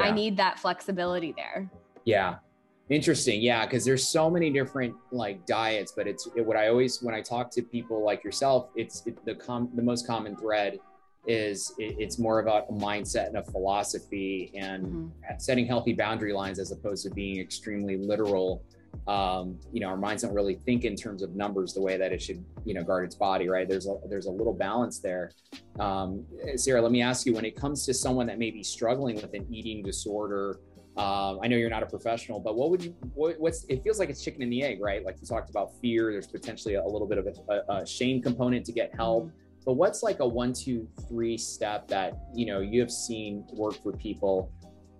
I 0.00 0.10
need 0.10 0.36
that 0.36 0.58
flexibility 0.58 1.32
there. 1.32 1.70
Yeah. 2.04 2.36
Interesting. 2.90 3.40
Yeah. 3.40 3.64
Cause 3.66 3.84
there's 3.84 4.06
so 4.06 4.28
many 4.28 4.50
different 4.50 4.94
like 5.10 5.46
diets, 5.46 5.92
but 5.96 6.06
it's 6.06 6.28
it, 6.36 6.44
what 6.44 6.56
I 6.56 6.68
always, 6.68 7.02
when 7.02 7.14
I 7.14 7.22
talk 7.22 7.50
to 7.52 7.62
people 7.62 8.04
like 8.04 8.22
yourself, 8.22 8.68
it's 8.76 9.06
it, 9.06 9.24
the 9.24 9.34
com 9.34 9.70
the 9.74 9.82
most 9.82 10.06
common 10.06 10.36
thread 10.36 10.78
is 11.26 11.72
it, 11.78 11.96
it's 11.98 12.18
more 12.18 12.40
about 12.40 12.66
a 12.68 12.72
mindset 12.72 13.28
and 13.28 13.36
a 13.36 13.44
philosophy 13.44 14.52
and 14.54 14.86
mm-hmm. 14.86 15.38
setting 15.38 15.66
healthy 15.66 15.92
boundary 15.92 16.32
lines 16.32 16.58
as 16.58 16.72
opposed 16.72 17.04
to 17.04 17.10
being 17.10 17.40
extremely 17.40 17.96
literal. 17.96 18.62
Um, 19.06 19.58
you 19.72 19.80
know, 19.80 19.88
our 19.88 19.96
minds 19.96 20.22
don't 20.22 20.34
really 20.34 20.54
think 20.54 20.84
in 20.84 20.96
terms 20.96 21.22
of 21.22 21.36
numbers 21.36 21.74
the 21.74 21.82
way 21.82 21.96
that 21.96 22.12
it 22.12 22.20
should, 22.22 22.44
you 22.64 22.74
know, 22.74 22.82
guard 22.82 23.04
its 23.04 23.14
body, 23.14 23.48
right? 23.48 23.68
There's 23.68 23.86
a 23.86 23.96
there's 24.08 24.26
a 24.26 24.30
little 24.30 24.54
balance 24.54 24.98
there. 24.98 25.32
Um, 25.78 26.24
Sarah, 26.56 26.80
let 26.80 26.92
me 26.92 27.02
ask 27.02 27.26
you: 27.26 27.34
when 27.34 27.44
it 27.44 27.54
comes 27.56 27.84
to 27.86 27.94
someone 27.94 28.26
that 28.26 28.38
may 28.38 28.50
be 28.50 28.62
struggling 28.62 29.16
with 29.16 29.34
an 29.34 29.46
eating 29.50 29.82
disorder 29.82 30.58
um, 30.96 31.40
I 31.42 31.48
know 31.48 31.56
you're 31.56 31.68
not 31.68 31.82
a 31.82 31.86
professional, 31.86 32.40
but 32.40 32.56
what 32.56 32.70
would 32.70 32.82
you? 32.82 32.94
What, 33.14 33.38
what's 33.38 33.64
it 33.68 33.82
feels 33.84 33.98
like 33.98 34.08
it's 34.08 34.24
chicken 34.24 34.40
and 34.42 34.50
the 34.50 34.62
egg, 34.62 34.80
right? 34.80 35.04
Like 35.04 35.16
you 35.20 35.26
talked 35.26 35.50
about 35.50 35.72
fear. 35.82 36.10
There's 36.10 36.26
potentially 36.26 36.74
a, 36.74 36.82
a 36.82 36.88
little 36.88 37.06
bit 37.06 37.18
of 37.18 37.26
a, 37.26 37.72
a, 37.72 37.86
shame 37.86 38.22
component 38.22 38.64
to 38.66 38.72
get 38.72 38.94
help. 38.94 39.26
Mm-hmm. 39.26 39.45
But 39.66 39.74
what's 39.74 40.04
like 40.04 40.20
a 40.20 40.26
one, 40.26 40.52
two, 40.52 40.88
three 41.08 41.36
step 41.36 41.88
that 41.88 42.16
you 42.32 42.46
know 42.46 42.60
you 42.60 42.80
have 42.80 42.90
seen 42.90 43.44
work 43.52 43.74
for 43.82 43.92
people? 43.92 44.50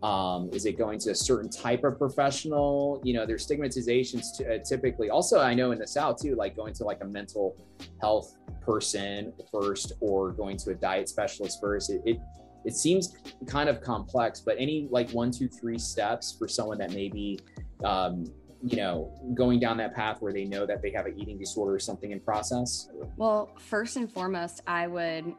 Um, 0.02 0.50
is 0.52 0.66
it 0.66 0.76
going 0.76 0.98
to 1.00 1.12
a 1.12 1.14
certain 1.14 1.48
type 1.48 1.84
of 1.84 1.98
professional? 1.98 3.00
You 3.02 3.14
know, 3.14 3.24
there's 3.24 3.46
stigmatizations 3.46 4.36
to, 4.36 4.56
uh, 4.56 4.58
typically. 4.58 5.08
Also, 5.08 5.40
I 5.40 5.54
know 5.54 5.70
in 5.70 5.78
the 5.78 5.86
South 5.86 6.20
too, 6.20 6.34
like 6.34 6.54
going 6.56 6.74
to 6.74 6.84
like 6.84 6.98
a 7.00 7.06
mental 7.06 7.56
health 8.00 8.36
person 8.60 9.32
first, 9.50 9.92
or 10.00 10.32
going 10.32 10.56
to 10.58 10.70
a 10.70 10.74
diet 10.74 11.08
specialist 11.08 11.60
first. 11.60 11.90
It, 11.90 12.02
it 12.04 12.20
it 12.64 12.74
seems 12.74 13.16
kind 13.46 13.68
of 13.68 13.80
complex, 13.80 14.40
but 14.40 14.56
any 14.58 14.88
like 14.90 15.08
one, 15.12 15.30
two, 15.30 15.48
three 15.48 15.78
steps 15.78 16.36
for 16.36 16.48
someone 16.48 16.78
that 16.78 16.90
maybe, 16.90 17.38
um, 17.84 18.24
you 18.64 18.76
know, 18.76 19.12
going 19.34 19.60
down 19.60 19.76
that 19.78 19.94
path 19.94 20.20
where 20.20 20.32
they 20.32 20.44
know 20.44 20.66
that 20.66 20.82
they 20.82 20.90
have 20.90 21.06
an 21.06 21.18
eating 21.18 21.38
disorder 21.38 21.74
or 21.74 21.78
something 21.78 22.10
in 22.10 22.20
process? 22.20 22.88
Well, 23.16 23.50
first 23.58 23.96
and 23.96 24.10
foremost, 24.10 24.62
I 24.66 24.86
would, 24.86 25.34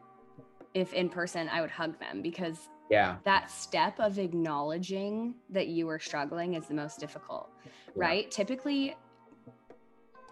if 0.74 0.92
in 0.92 1.08
person, 1.08 1.48
I 1.48 1.60
would 1.60 1.70
hug 1.70 1.98
them 1.98 2.22
because 2.22 2.68
yeah 2.90 3.16
that 3.24 3.50
step 3.50 3.98
of 3.98 4.18
acknowledging 4.18 5.34
that 5.50 5.68
you 5.68 5.88
are 5.88 5.98
struggling 5.98 6.54
is 6.54 6.66
the 6.66 6.74
most 6.74 6.98
difficult 6.98 7.50
yeah. 7.64 7.72
right 7.96 8.30
typically 8.30 8.96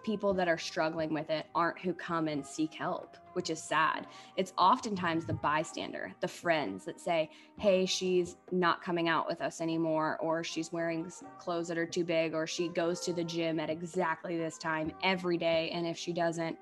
people 0.07 0.33
that 0.33 0.47
are 0.47 0.57
struggling 0.57 1.13
with 1.13 1.29
it 1.29 1.47
aren't 1.53 1.77
who 1.79 1.93
come 1.93 2.29
and 2.29 2.45
seek 2.45 2.73
help, 2.73 3.17
which 3.33 3.49
is 3.49 3.61
sad. 3.61 4.07
It's 4.37 4.53
oftentimes 4.57 5.25
the 5.25 5.33
bystander, 5.33 6.13
the 6.21 6.29
friends 6.29 6.85
that 6.85 6.97
say, 6.97 7.29
Hey, 7.57 7.85
she's 7.85 8.37
not 8.49 8.81
coming 8.81 9.09
out 9.09 9.27
with 9.27 9.41
us 9.41 9.59
anymore, 9.59 10.17
or 10.21 10.45
she's 10.45 10.71
wearing 10.71 11.11
clothes 11.39 11.67
that 11.67 11.77
are 11.77 11.85
too 11.85 12.05
big, 12.05 12.33
or 12.33 12.47
she 12.47 12.69
goes 12.69 13.01
to 13.01 13.11
the 13.11 13.23
gym 13.25 13.59
at 13.59 13.69
exactly 13.69 14.37
this 14.37 14.57
time 14.57 14.93
every 15.03 15.37
day. 15.37 15.71
And 15.73 15.85
if 15.85 15.97
she 15.97 16.13
doesn't, 16.13 16.57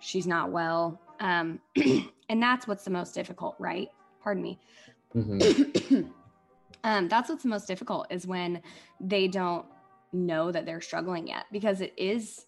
she's 0.00 0.26
not 0.26 0.50
well. 0.50 1.00
Um, 1.20 1.60
and 2.28 2.42
that's 2.42 2.66
what's 2.66 2.82
the 2.82 2.90
most 2.90 3.14
difficult, 3.14 3.54
right? 3.60 3.88
Pardon 4.20 4.42
me. 4.42 4.58
Mm-hmm. 5.14 6.08
um, 6.82 7.06
that's 7.06 7.30
what's 7.30 7.44
the 7.44 7.50
most 7.50 7.68
difficult 7.68 8.08
is 8.10 8.26
when 8.26 8.60
they 9.00 9.28
don't 9.28 9.64
know 10.12 10.50
that 10.50 10.66
they're 10.66 10.80
struggling 10.80 11.28
yet 11.28 11.44
because 11.52 11.80
it 11.80 11.94
is 11.96 12.46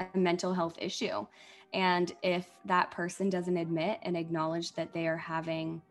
a 0.00 0.18
mental 0.18 0.52
health 0.54 0.74
issue. 0.78 1.26
And 1.72 2.12
if 2.22 2.46
that 2.64 2.90
person 2.90 3.28
doesn't 3.28 3.56
admit 3.56 3.98
and 4.02 4.16
acknowledge 4.16 4.72
that 4.72 4.92
they 4.92 5.06
are 5.06 5.16
having 5.16 5.82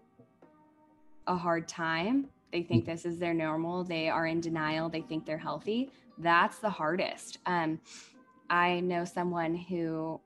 a 1.28 1.36
hard 1.36 1.68
time, 1.68 2.28
they 2.52 2.64
think 2.64 2.86
this 2.86 3.06
is 3.06 3.20
their 3.20 3.34
normal, 3.34 3.84
they 3.84 4.10
are 4.10 4.26
in 4.26 4.42
denial, 4.42 4.90
they 4.90 5.02
think 5.02 5.26
they're 5.26 5.38
healthy, 5.38 5.92
that's 6.18 6.60
the 6.60 6.70
hardest. 6.70 7.40
Um, 7.46 7.80
I 8.50 8.80
know 8.80 9.06
someone 9.06 9.56
who 9.56 10.20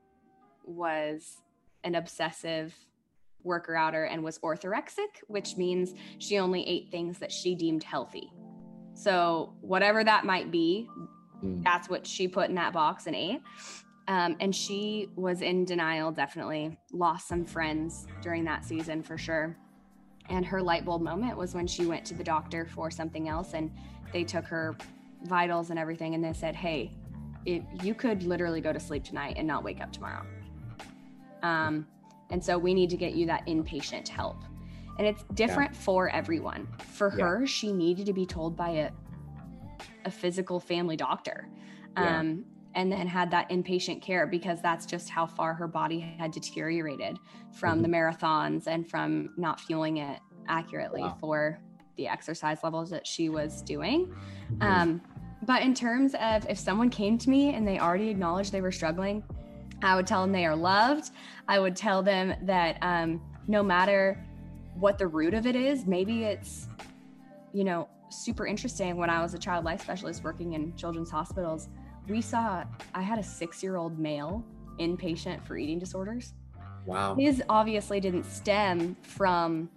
was 0.64 1.38
an 1.84 1.96
obsessive 1.96 2.74
worker 3.42 3.74
outer 3.74 4.04
and 4.04 4.22
was 4.22 4.38
orthorexic, 4.38 5.08
which 5.26 5.56
means 5.56 5.94
she 6.18 6.38
only 6.38 6.66
ate 6.66 6.90
things 6.90 7.18
that 7.18 7.32
she 7.32 7.54
deemed 7.54 7.82
healthy. 7.82 8.32
So, 8.94 9.54
whatever 9.60 10.04
that 10.04 10.24
might 10.24 10.50
be, 10.50 10.88
Mm. 11.44 11.62
That's 11.64 11.88
what 11.88 12.06
she 12.06 12.28
put 12.28 12.48
in 12.48 12.54
that 12.56 12.72
box 12.72 13.06
and 13.06 13.16
ate. 13.16 13.42
Um, 14.08 14.36
and 14.40 14.54
she 14.54 15.08
was 15.14 15.42
in 15.42 15.64
denial, 15.64 16.10
definitely 16.10 16.76
lost 16.92 17.28
some 17.28 17.44
friends 17.44 18.06
during 18.20 18.44
that 18.44 18.64
season 18.64 19.02
for 19.02 19.16
sure. 19.16 19.56
And 20.28 20.44
her 20.46 20.60
light 20.60 20.84
bulb 20.84 21.02
moment 21.02 21.36
was 21.36 21.54
when 21.54 21.66
she 21.66 21.86
went 21.86 22.04
to 22.06 22.14
the 22.14 22.24
doctor 22.24 22.66
for 22.66 22.90
something 22.90 23.28
else 23.28 23.54
and 23.54 23.70
they 24.12 24.24
took 24.24 24.44
her 24.46 24.76
vitals 25.24 25.70
and 25.70 25.78
everything 25.78 26.14
and 26.14 26.24
they 26.24 26.32
said, 26.32 26.54
Hey, 26.54 26.92
it, 27.44 27.62
you 27.82 27.94
could 27.94 28.22
literally 28.22 28.60
go 28.60 28.72
to 28.72 28.80
sleep 28.80 29.04
tonight 29.04 29.34
and 29.36 29.46
not 29.46 29.64
wake 29.64 29.80
up 29.80 29.92
tomorrow. 29.92 30.24
Um, 31.42 31.86
and 32.30 32.42
so 32.42 32.56
we 32.56 32.72
need 32.74 32.90
to 32.90 32.96
get 32.96 33.14
you 33.14 33.26
that 33.26 33.46
inpatient 33.46 34.08
help. 34.08 34.42
And 34.98 35.06
it's 35.06 35.24
different 35.34 35.72
yeah. 35.72 35.80
for 35.80 36.08
everyone. 36.10 36.68
For 36.92 37.12
yeah. 37.16 37.24
her, 37.24 37.46
she 37.46 37.72
needed 37.72 38.06
to 38.06 38.12
be 38.12 38.26
told 38.26 38.56
by 38.56 38.70
a 38.70 38.90
a 40.04 40.10
physical 40.10 40.60
family 40.60 40.96
doctor. 40.96 41.48
Yeah. 41.96 42.20
Um, 42.20 42.44
and 42.74 42.90
then 42.90 43.06
had 43.06 43.30
that 43.30 43.50
inpatient 43.50 44.00
care 44.00 44.26
because 44.26 44.62
that's 44.62 44.86
just 44.86 45.10
how 45.10 45.26
far 45.26 45.52
her 45.52 45.68
body 45.68 46.00
had 46.00 46.30
deteriorated 46.30 47.18
from 47.52 47.82
mm-hmm. 47.82 47.82
the 47.82 47.88
marathons 47.88 48.66
and 48.66 48.88
from 48.88 49.30
not 49.36 49.60
fueling 49.60 49.98
it 49.98 50.20
accurately 50.48 51.02
wow. 51.02 51.16
for 51.20 51.60
the 51.96 52.08
exercise 52.08 52.58
levels 52.64 52.88
that 52.90 53.06
she 53.06 53.28
was 53.28 53.60
doing. 53.62 54.14
Um, 54.62 55.02
but 55.42 55.62
in 55.62 55.74
terms 55.74 56.14
of 56.14 56.48
if 56.48 56.58
someone 56.58 56.88
came 56.88 57.18
to 57.18 57.30
me 57.30 57.54
and 57.54 57.66
they 57.66 57.78
already 57.78 58.08
acknowledged 58.08 58.52
they 58.52 58.60
were 58.60 58.72
struggling, 58.72 59.22
I 59.82 59.96
would 59.96 60.06
tell 60.06 60.22
them 60.22 60.32
they 60.32 60.46
are 60.46 60.56
loved. 60.56 61.10
I 61.48 61.58
would 61.58 61.76
tell 61.76 62.02
them 62.02 62.34
that 62.42 62.78
um, 62.80 63.20
no 63.48 63.62
matter 63.62 64.24
what 64.74 64.98
the 64.98 65.06
root 65.06 65.34
of 65.34 65.46
it 65.46 65.56
is, 65.56 65.86
maybe 65.86 66.24
it's, 66.24 66.68
you 67.52 67.64
know, 67.64 67.88
super 68.12 68.46
interesting 68.46 68.96
when 68.96 69.10
I 69.10 69.22
was 69.22 69.34
a 69.34 69.38
child 69.38 69.64
life 69.64 69.82
specialist 69.82 70.22
working 70.24 70.52
in 70.52 70.74
children's 70.76 71.10
hospitals. 71.10 71.68
We 72.08 72.20
saw, 72.20 72.64
I 72.94 73.02
had 73.02 73.18
a 73.18 73.22
six 73.22 73.62
year 73.62 73.76
old 73.76 73.98
male 73.98 74.44
inpatient 74.78 75.44
for 75.44 75.56
eating 75.56 75.78
disorders. 75.78 76.34
Wow. 76.86 77.14
His 77.14 77.42
obviously 77.48 78.00
didn't 78.00 78.24
stem 78.24 78.96
from 79.02 79.70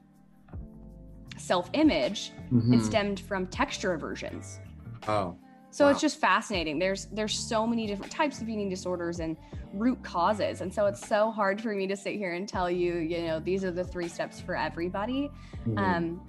self 1.37 1.69
image, 1.73 2.31
mm-hmm. 2.51 2.73
it 2.73 2.83
stemmed 2.83 3.19
from 3.19 3.47
texture 3.47 3.93
aversions. 3.93 4.59
Oh. 5.07 5.37
So 5.71 5.85
wow. 5.85 5.91
it's 5.91 5.99
just 5.99 6.19
fascinating. 6.19 6.79
There's 6.79 7.05
there's 7.07 7.37
so 7.37 7.67
many 7.67 7.85
different 7.85 8.11
types 8.11 8.41
of 8.41 8.47
eating 8.47 8.69
disorders 8.69 9.19
and 9.19 9.35
root 9.73 10.01
causes. 10.03 10.61
And 10.61 10.73
so 10.73 10.85
it's 10.85 11.05
so 11.05 11.31
hard 11.31 11.59
for 11.61 11.75
me 11.75 11.85
to 11.87 11.97
sit 11.97 12.15
here 12.15 12.33
and 12.33 12.47
tell 12.47 12.71
you, 12.71 12.95
you 12.95 13.23
know, 13.23 13.39
these 13.39 13.65
are 13.65 13.71
the 13.71 13.83
three 13.83 14.07
steps 14.07 14.39
for 14.39 14.55
everybody. 14.55 15.29
Mm-hmm. 15.67 15.77
Um, 15.77 16.21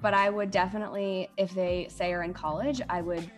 but 0.00 0.14
I 0.14 0.30
would 0.30 0.50
definitely, 0.50 1.28
if 1.36 1.52
they 1.52 1.88
say 1.90 2.12
are 2.12 2.22
in 2.22 2.32
college, 2.32 2.80
I 2.88 3.02
would 3.02 3.30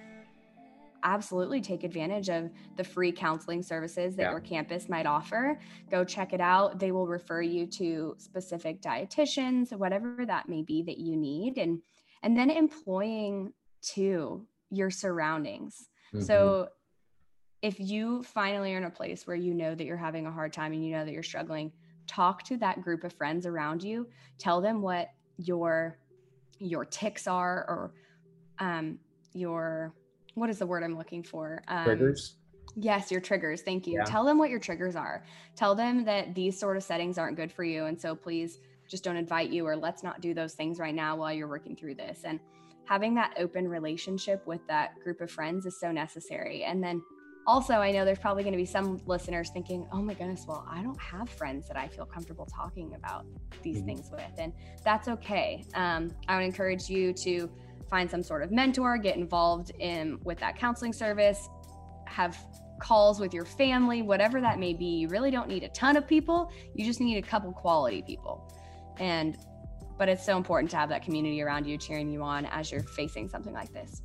absolutely 1.04 1.60
take 1.60 1.82
advantage 1.82 2.28
of 2.28 2.50
the 2.76 2.84
free 2.84 3.10
counseling 3.10 3.62
services 3.62 4.14
that 4.16 4.22
yeah. 4.22 4.30
your 4.30 4.40
campus 4.40 4.88
might 4.88 5.06
offer. 5.06 5.58
Go 5.90 6.04
check 6.04 6.32
it 6.32 6.40
out. 6.40 6.78
They 6.78 6.92
will 6.92 7.06
refer 7.06 7.42
you 7.42 7.66
to 7.66 8.14
specific 8.18 8.80
dietitians, 8.80 9.76
whatever 9.76 10.24
that 10.26 10.48
may 10.48 10.62
be 10.62 10.82
that 10.82 10.98
you 10.98 11.16
need. 11.16 11.58
And 11.58 11.82
and 12.22 12.36
then 12.36 12.50
employing 12.50 13.52
to 13.94 14.46
your 14.70 14.90
surroundings. 14.90 15.88
Mm-hmm. 16.14 16.24
So 16.24 16.68
if 17.62 17.80
you 17.80 18.22
finally 18.22 18.74
are 18.74 18.78
in 18.78 18.84
a 18.84 18.90
place 18.90 19.26
where 19.26 19.36
you 19.36 19.54
know 19.54 19.74
that 19.74 19.84
you're 19.84 19.96
having 19.96 20.26
a 20.26 20.30
hard 20.30 20.52
time 20.52 20.72
and 20.72 20.84
you 20.84 20.92
know 20.92 21.04
that 21.04 21.12
you're 21.12 21.22
struggling, 21.24 21.72
talk 22.06 22.44
to 22.44 22.56
that 22.58 22.80
group 22.80 23.02
of 23.02 23.12
friends 23.12 23.44
around 23.44 23.82
you. 23.82 24.08
Tell 24.38 24.60
them 24.60 24.82
what 24.82 25.08
your 25.36 25.98
your 26.58 26.84
ticks 26.84 27.26
are 27.26 27.64
or 27.68 27.92
um, 28.58 28.98
your 29.34 29.94
what 30.34 30.48
is 30.48 30.58
the 30.58 30.66
word 30.66 30.82
I'm 30.82 30.96
looking 30.96 31.22
for? 31.22 31.62
Um, 31.68 31.84
triggers. 31.84 32.36
Yes, 32.74 33.10
your 33.10 33.20
triggers. 33.20 33.60
Thank 33.62 33.86
you. 33.86 33.94
Yeah. 33.94 34.04
Tell 34.04 34.24
them 34.24 34.38
what 34.38 34.48
your 34.48 34.58
triggers 34.58 34.96
are. 34.96 35.24
Tell 35.56 35.74
them 35.74 36.04
that 36.04 36.34
these 36.34 36.58
sort 36.58 36.76
of 36.76 36.82
settings 36.82 37.18
aren't 37.18 37.36
good 37.36 37.52
for 37.52 37.64
you. 37.64 37.84
And 37.84 38.00
so 38.00 38.14
please 38.14 38.58
just 38.88 39.04
don't 39.04 39.16
invite 39.16 39.50
you 39.50 39.66
or 39.66 39.76
let's 39.76 40.02
not 40.02 40.20
do 40.20 40.32
those 40.32 40.54
things 40.54 40.78
right 40.78 40.94
now 40.94 41.16
while 41.16 41.32
you're 41.32 41.48
working 41.48 41.76
through 41.76 41.96
this. 41.96 42.20
And 42.24 42.40
having 42.84 43.14
that 43.14 43.34
open 43.38 43.68
relationship 43.68 44.46
with 44.46 44.66
that 44.68 44.98
group 45.00 45.20
of 45.20 45.30
friends 45.30 45.66
is 45.66 45.78
so 45.78 45.92
necessary. 45.92 46.64
And 46.64 46.82
then 46.82 47.02
also, 47.46 47.74
I 47.74 47.90
know 47.90 48.04
there's 48.04 48.18
probably 48.18 48.42
going 48.42 48.52
to 48.52 48.58
be 48.58 48.66
some 48.66 49.00
listeners 49.06 49.50
thinking, 49.50 49.86
oh 49.92 50.00
my 50.00 50.14
goodness, 50.14 50.44
well, 50.46 50.66
I 50.70 50.82
don't 50.82 51.00
have 51.00 51.28
friends 51.28 51.66
that 51.68 51.76
I 51.76 51.88
feel 51.88 52.06
comfortable 52.06 52.46
talking 52.46 52.94
about 52.94 53.26
these 53.62 53.78
mm-hmm. 53.78 53.86
things 53.86 54.10
with. 54.10 54.30
And 54.38 54.52
that's 54.84 55.08
okay. 55.08 55.64
Um, 55.74 56.10
I 56.28 56.36
would 56.36 56.44
encourage 56.44 56.88
you 56.88 57.12
to 57.14 57.50
find 57.90 58.10
some 58.10 58.22
sort 58.22 58.42
of 58.42 58.52
mentor, 58.52 58.96
get 58.96 59.16
involved 59.16 59.72
in 59.78 60.18
with 60.24 60.38
that 60.38 60.56
counseling 60.56 60.92
service, 60.92 61.48
have 62.06 62.36
calls 62.80 63.20
with 63.20 63.32
your 63.32 63.44
family, 63.44 64.02
whatever 64.02 64.40
that 64.40 64.58
may 64.58 64.72
be. 64.72 64.84
You 64.84 65.08
really 65.08 65.30
don't 65.30 65.48
need 65.48 65.62
a 65.62 65.68
ton 65.68 65.96
of 65.96 66.06
people. 66.06 66.52
You 66.74 66.84
just 66.84 67.00
need 67.00 67.18
a 67.18 67.22
couple 67.22 67.52
quality 67.52 68.02
people. 68.02 68.52
And 68.98 69.36
but 69.98 70.08
it's 70.08 70.24
so 70.24 70.36
important 70.36 70.70
to 70.72 70.76
have 70.76 70.88
that 70.88 71.02
community 71.02 71.42
around 71.42 71.66
you 71.66 71.78
cheering 71.78 72.10
you 72.10 72.22
on 72.22 72.46
as 72.46 72.72
you're 72.72 72.82
facing 72.82 73.28
something 73.28 73.52
like 73.52 73.72
this. 73.72 74.02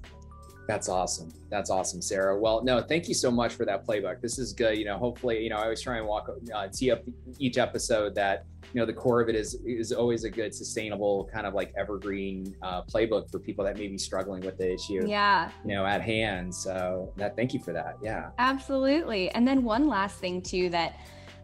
That's 0.68 0.90
awesome. 0.90 1.32
That's 1.50 1.70
awesome, 1.70 2.02
Sarah. 2.02 2.38
Well, 2.38 2.62
no, 2.64 2.82
thank 2.82 3.08
you 3.08 3.14
so 3.14 3.32
much 3.32 3.54
for 3.54 3.66
that 3.66 3.88
playbook. 3.88 4.22
This 4.22 4.38
is 4.38 4.52
good. 4.52 4.78
You 4.78 4.86
know, 4.86 4.98
hopefully, 4.98 5.42
you 5.42 5.50
know, 5.50 5.56
I 5.56 5.64
always 5.64 5.82
try 5.82 5.98
and 5.98 6.06
walk, 6.06 6.30
uh, 6.54 6.68
tee 6.68 6.92
up 6.92 7.04
each 7.40 7.58
episode 7.58 8.14
that, 8.16 8.46
you 8.74 8.82
know, 8.82 8.86
the 8.86 8.94
core 8.94 9.22
of 9.22 9.30
it 9.30 9.36
is 9.36 9.56
is 9.66 9.94
always 9.94 10.26
a 10.26 10.30
good, 10.30 10.54
sustainable, 10.54 11.30
kind 11.34 11.48
of 11.48 11.54
like 11.54 11.74
evergreen 11.78 12.54
uh, 12.62 12.82
playbook 12.84 13.32
for 13.32 13.40
people 13.40 13.64
that 13.64 13.78
may 13.78 13.88
be 13.88 13.98
struggling 13.98 14.42
with 14.42 14.58
the 14.58 14.74
issue. 14.74 15.08
Yeah. 15.08 15.52
You 15.66 15.76
know, 15.76 15.86
at 15.86 16.02
hand. 16.02 16.54
So 16.54 17.14
that, 17.16 17.38
thank 17.38 17.54
you 17.54 17.62
for 17.62 17.72
that. 17.72 17.98
Yeah. 18.04 18.32
Absolutely. 18.38 19.30
And 19.32 19.48
then 19.48 19.64
one 19.64 19.88
last 19.88 20.20
thing 20.20 20.42
too 20.42 20.70
that 20.72 21.00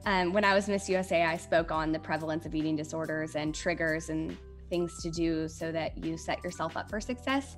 um, 0.06 0.34
when 0.34 0.44
I 0.44 0.54
was 0.54 0.68
Miss 0.68 0.90
USA, 0.90 1.24
I 1.24 1.38
spoke 1.38 1.72
on 1.72 1.94
the 1.94 2.00
prevalence 2.00 2.46
of 2.46 2.54
eating 2.54 2.76
disorders 2.76 3.38
and 3.38 3.56
triggers 3.56 4.10
and 4.10 4.38
things 4.70 5.02
to 5.02 5.10
do 5.10 5.48
so 5.48 5.72
that 5.72 6.04
you 6.04 6.18
set 6.18 6.44
yourself 6.44 6.76
up 6.76 6.90
for 6.90 7.00
success. 7.00 7.56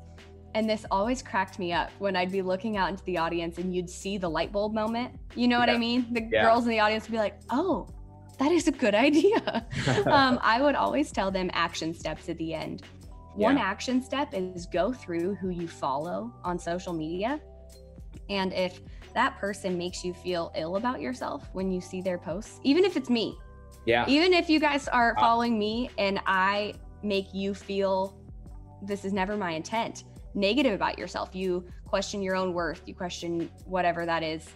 And 0.56 0.70
this 0.70 0.86
always 0.90 1.22
cracked 1.22 1.60
me 1.60 1.74
up 1.74 1.92
when 2.00 2.16
I'd 2.16 2.32
be 2.32 2.42
looking 2.42 2.78
out 2.78 2.90
into 2.90 3.04
the 3.04 3.18
audience 3.18 3.58
and 3.58 3.76
you'd 3.76 3.90
see 3.90 4.18
the 4.18 4.30
light 4.30 4.54
bulb 4.54 4.74
moment. 4.74 5.14
You 5.36 5.50
know 5.50 5.60
what 5.60 5.70
I 5.70 5.78
mean? 5.78 6.08
The 6.12 6.22
yeah. 6.32 6.44
girls 6.44 6.64
in 6.64 6.70
the 6.70 6.80
audience 6.80 7.04
would 7.04 7.12
be 7.12 7.18
like, 7.18 7.38
oh, 7.50 7.90
that 8.40 8.54
is 8.54 8.70
a 8.70 8.72
good 8.72 8.96
idea. 8.96 9.66
um, 10.06 10.40
I 10.42 10.62
would 10.62 10.76
always 10.76 11.12
tell 11.12 11.30
them 11.30 11.52
action 11.52 11.94
steps 11.94 12.30
at 12.30 12.38
the 12.38 12.54
end. 12.54 12.84
Yeah. 13.38 13.48
One 13.48 13.58
action 13.58 14.02
step 14.02 14.30
is 14.34 14.66
go 14.66 14.94
through 14.94 15.36
who 15.36 15.50
you 15.50 15.68
follow 15.68 16.34
on 16.46 16.58
social 16.58 16.94
media. 16.94 17.42
And 18.30 18.54
if 18.54 18.80
that 19.14 19.38
person 19.38 19.78
makes 19.78 20.06
you 20.06 20.14
feel 20.14 20.54
ill 20.56 20.78
about 20.78 21.02
yourself 21.02 21.50
when 21.52 21.70
you 21.70 21.82
see 21.82 22.02
their 22.02 22.18
posts, 22.18 22.62
even 22.64 22.86
if 22.86 22.96
it's 22.96 23.10
me, 23.10 23.38
yeah. 23.86 24.06
Even 24.08 24.34
if 24.34 24.50
you 24.50 24.60
guys 24.60 24.88
are 24.88 25.16
following 25.20 25.60
me 25.60 25.92
and 26.00 26.20
I 26.26 26.74
make 27.04 27.34
you 27.34 27.54
feel 27.54 28.18
this 28.82 29.06
is 29.06 29.14
never 29.14 29.38
my 29.38 29.52
intent, 29.52 30.06
negative 30.36 30.74
about 30.74 31.00
yourself, 31.00 31.34
you 31.34 31.66
question 31.86 32.22
your 32.22 32.36
own 32.36 32.54
worth, 32.54 32.82
you 32.86 32.94
question 32.94 33.50
whatever 33.66 34.06
that 34.06 34.24
is, 34.24 34.48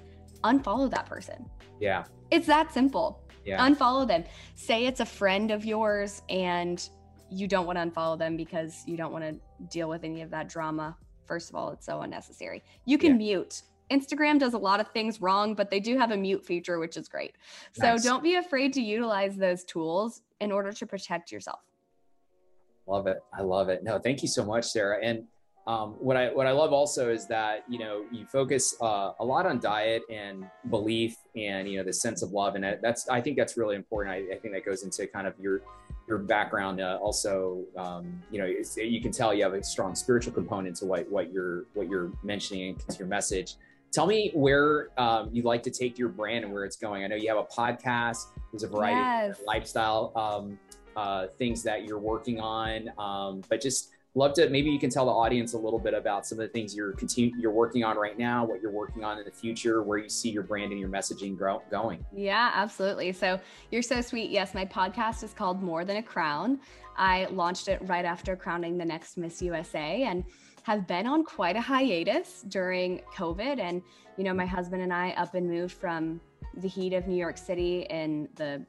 unfollow 0.43 0.89
that 0.91 1.05
person. 1.05 1.49
Yeah. 1.79 2.03
It's 2.31 2.47
that 2.47 2.71
simple. 2.73 3.21
Yeah. 3.45 3.65
Unfollow 3.65 4.07
them. 4.07 4.23
Say 4.55 4.85
it's 4.85 4.99
a 4.99 5.05
friend 5.05 5.51
of 5.51 5.65
yours 5.65 6.21
and 6.29 6.87
you 7.31 7.47
don't 7.47 7.65
want 7.65 7.77
to 7.77 7.85
unfollow 7.85 8.17
them 8.17 8.35
because 8.35 8.83
you 8.85 8.97
don't 8.97 9.11
want 9.11 9.23
to 9.23 9.65
deal 9.67 9.89
with 9.89 10.03
any 10.03 10.21
of 10.21 10.29
that 10.31 10.49
drama. 10.49 10.97
First 11.25 11.49
of 11.49 11.55
all, 11.55 11.71
it's 11.71 11.85
so 11.85 12.01
unnecessary. 12.01 12.63
You 12.85 12.97
can 12.97 13.11
yeah. 13.11 13.37
mute. 13.37 13.61
Instagram 13.91 14.39
does 14.39 14.53
a 14.53 14.57
lot 14.57 14.79
of 14.79 14.87
things 14.89 15.21
wrong, 15.21 15.55
but 15.55 15.71
they 15.71 15.79
do 15.79 15.97
have 15.97 16.11
a 16.11 16.17
mute 16.17 16.45
feature, 16.45 16.79
which 16.79 16.97
is 16.97 17.07
great. 17.07 17.35
Nice. 17.77 18.03
So 18.03 18.09
don't 18.09 18.23
be 18.23 18.35
afraid 18.35 18.73
to 18.73 18.81
utilize 18.81 19.35
those 19.35 19.63
tools 19.63 20.21
in 20.41 20.51
order 20.51 20.71
to 20.71 20.85
protect 20.85 21.31
yourself. 21.31 21.59
Love 22.85 23.07
it. 23.07 23.17
I 23.33 23.41
love 23.41 23.69
it. 23.69 23.83
No, 23.83 23.99
thank 23.99 24.21
you 24.21 24.27
so 24.27 24.43
much, 24.45 24.65
Sarah. 24.65 24.99
And 25.03 25.25
um, 25.69 25.91
what 25.99 26.17
I 26.17 26.33
what 26.33 26.47
I 26.47 26.51
love 26.51 26.73
also 26.73 27.11
is 27.11 27.27
that 27.27 27.63
you 27.69 27.77
know 27.77 28.03
you 28.11 28.25
focus 28.25 28.75
uh, 28.81 29.11
a 29.19 29.23
lot 29.23 29.45
on 29.45 29.59
diet 29.59 30.01
and 30.09 30.47
belief 30.71 31.15
and 31.35 31.69
you 31.69 31.77
know 31.77 31.83
the 31.83 31.93
sense 31.93 32.23
of 32.23 32.31
love 32.31 32.55
and 32.55 32.63
that's 32.81 33.07
I 33.07 33.21
think 33.21 33.37
that's 33.37 33.55
really 33.55 33.75
important. 33.75 34.11
I, 34.11 34.33
I 34.33 34.39
think 34.39 34.55
that 34.55 34.65
goes 34.65 34.81
into 34.81 35.05
kind 35.05 35.27
of 35.27 35.35
your 35.39 35.61
your 36.07 36.17
background. 36.17 36.81
Uh, 36.81 36.97
also, 36.99 37.65
um, 37.77 38.19
you 38.31 38.41
know 38.41 38.51
you 38.77 38.99
can 38.99 39.11
tell 39.11 39.31
you 39.31 39.43
have 39.43 39.53
a 39.53 39.63
strong 39.63 39.93
spiritual 39.93 40.33
component 40.33 40.75
to 40.77 40.85
what 40.85 41.07
what 41.11 41.31
you're 41.31 41.65
what 41.75 41.87
you're 41.87 42.11
mentioning 42.23 42.69
into 42.69 42.97
your 42.97 43.07
message. 43.07 43.57
Tell 43.91 44.07
me 44.07 44.31
where 44.33 44.89
um, 44.97 45.29
you'd 45.31 45.45
like 45.45 45.61
to 45.63 45.71
take 45.71 45.99
your 45.99 46.09
brand 46.09 46.45
and 46.45 46.51
where 46.51 46.65
it's 46.65 46.77
going. 46.77 47.03
I 47.03 47.07
know 47.07 47.15
you 47.15 47.29
have 47.29 47.37
a 47.37 47.43
podcast. 47.43 48.25
There's 48.51 48.63
a 48.63 48.67
variety 48.67 48.97
yes. 48.97 49.39
of 49.39 49.45
lifestyle 49.45 50.13
um, 50.15 50.59
uh, 50.95 51.27
things 51.37 51.61
that 51.61 51.85
you're 51.85 51.99
working 51.99 52.39
on, 52.39 52.89
um, 52.97 53.43
but 53.49 53.61
just 53.61 53.91
love 54.15 54.33
to 54.33 54.49
maybe 54.49 54.69
you 54.69 54.79
can 54.79 54.89
tell 54.89 55.05
the 55.05 55.11
audience 55.11 55.53
a 55.53 55.57
little 55.57 55.79
bit 55.79 55.93
about 55.93 56.25
some 56.25 56.39
of 56.39 56.47
the 56.47 56.51
things 56.51 56.75
you're 56.75 56.93
continue 56.93 57.31
you're 57.37 57.51
working 57.51 57.83
on 57.83 57.97
right 57.97 58.17
now 58.17 58.43
what 58.43 58.61
you're 58.61 58.71
working 58.71 59.03
on 59.03 59.19
in 59.19 59.23
the 59.23 59.31
future 59.31 59.83
where 59.83 59.97
you 59.97 60.09
see 60.09 60.29
your 60.29 60.43
brand 60.43 60.71
and 60.71 60.79
your 60.79 60.89
messaging 60.89 61.37
grow, 61.37 61.61
going. 61.69 62.03
Yeah 62.11 62.51
absolutely. 62.53 63.11
So 63.11 63.39
you're 63.71 63.81
so 63.81 64.01
sweet 64.01 64.31
yes 64.31 64.53
my 64.53 64.65
podcast 64.65 65.23
is 65.23 65.33
called 65.33 65.61
more 65.61 65.85
than 65.85 65.97
a 65.97 66.03
crown. 66.03 66.59
I 66.97 67.27
launched 67.31 67.67
it 67.67 67.79
right 67.83 68.05
after 68.05 68.35
crowning 68.35 68.77
the 68.77 68.85
next 68.85 69.17
miss 69.17 69.41
usa 69.41 70.03
and 70.03 70.23
have 70.63 70.87
been 70.87 71.07
on 71.07 71.23
quite 71.23 71.55
a 71.55 71.61
hiatus 71.61 72.43
during 72.47 73.01
covid. 73.15 73.59
And 73.59 73.81
you 74.17 74.23
know 74.23 74.33
my 74.33 74.45
husband 74.45 74.81
and 74.81 74.93
i 74.93 75.11
up 75.11 75.33
and 75.35 75.49
moved 75.49 75.73
from 75.73 76.19
the 76.57 76.67
heat 76.67 76.93
of 76.93 77.07
new 77.07 77.15
york 77.15 77.37
city 77.37 77.87
in 77.89 78.27
the 78.35 78.65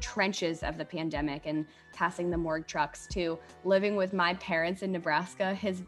trenches 0.00 0.62
of 0.62 0.78
the 0.78 0.84
pandemic 0.84 1.46
and 1.46 1.66
passing 1.92 2.30
the 2.30 2.36
morgue 2.36 2.66
trucks 2.66 3.06
to 3.12 3.38
living 3.64 3.96
with 3.96 4.12
my 4.12 4.34
parents 4.34 4.82
in 4.82 4.92
Nebraska, 4.92 5.54
his 5.54 5.82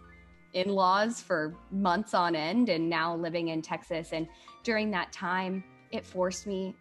in 0.52 0.70
laws 0.70 1.20
for 1.20 1.54
months 1.70 2.14
on 2.14 2.34
end, 2.34 2.68
and 2.70 2.88
now 2.88 3.14
living 3.14 3.48
in 3.48 3.60
Texas. 3.60 4.12
And 4.12 4.26
during 4.62 4.90
that 4.92 5.12
time, 5.12 5.62
it 5.90 6.06
forced 6.06 6.46
me 6.46 6.74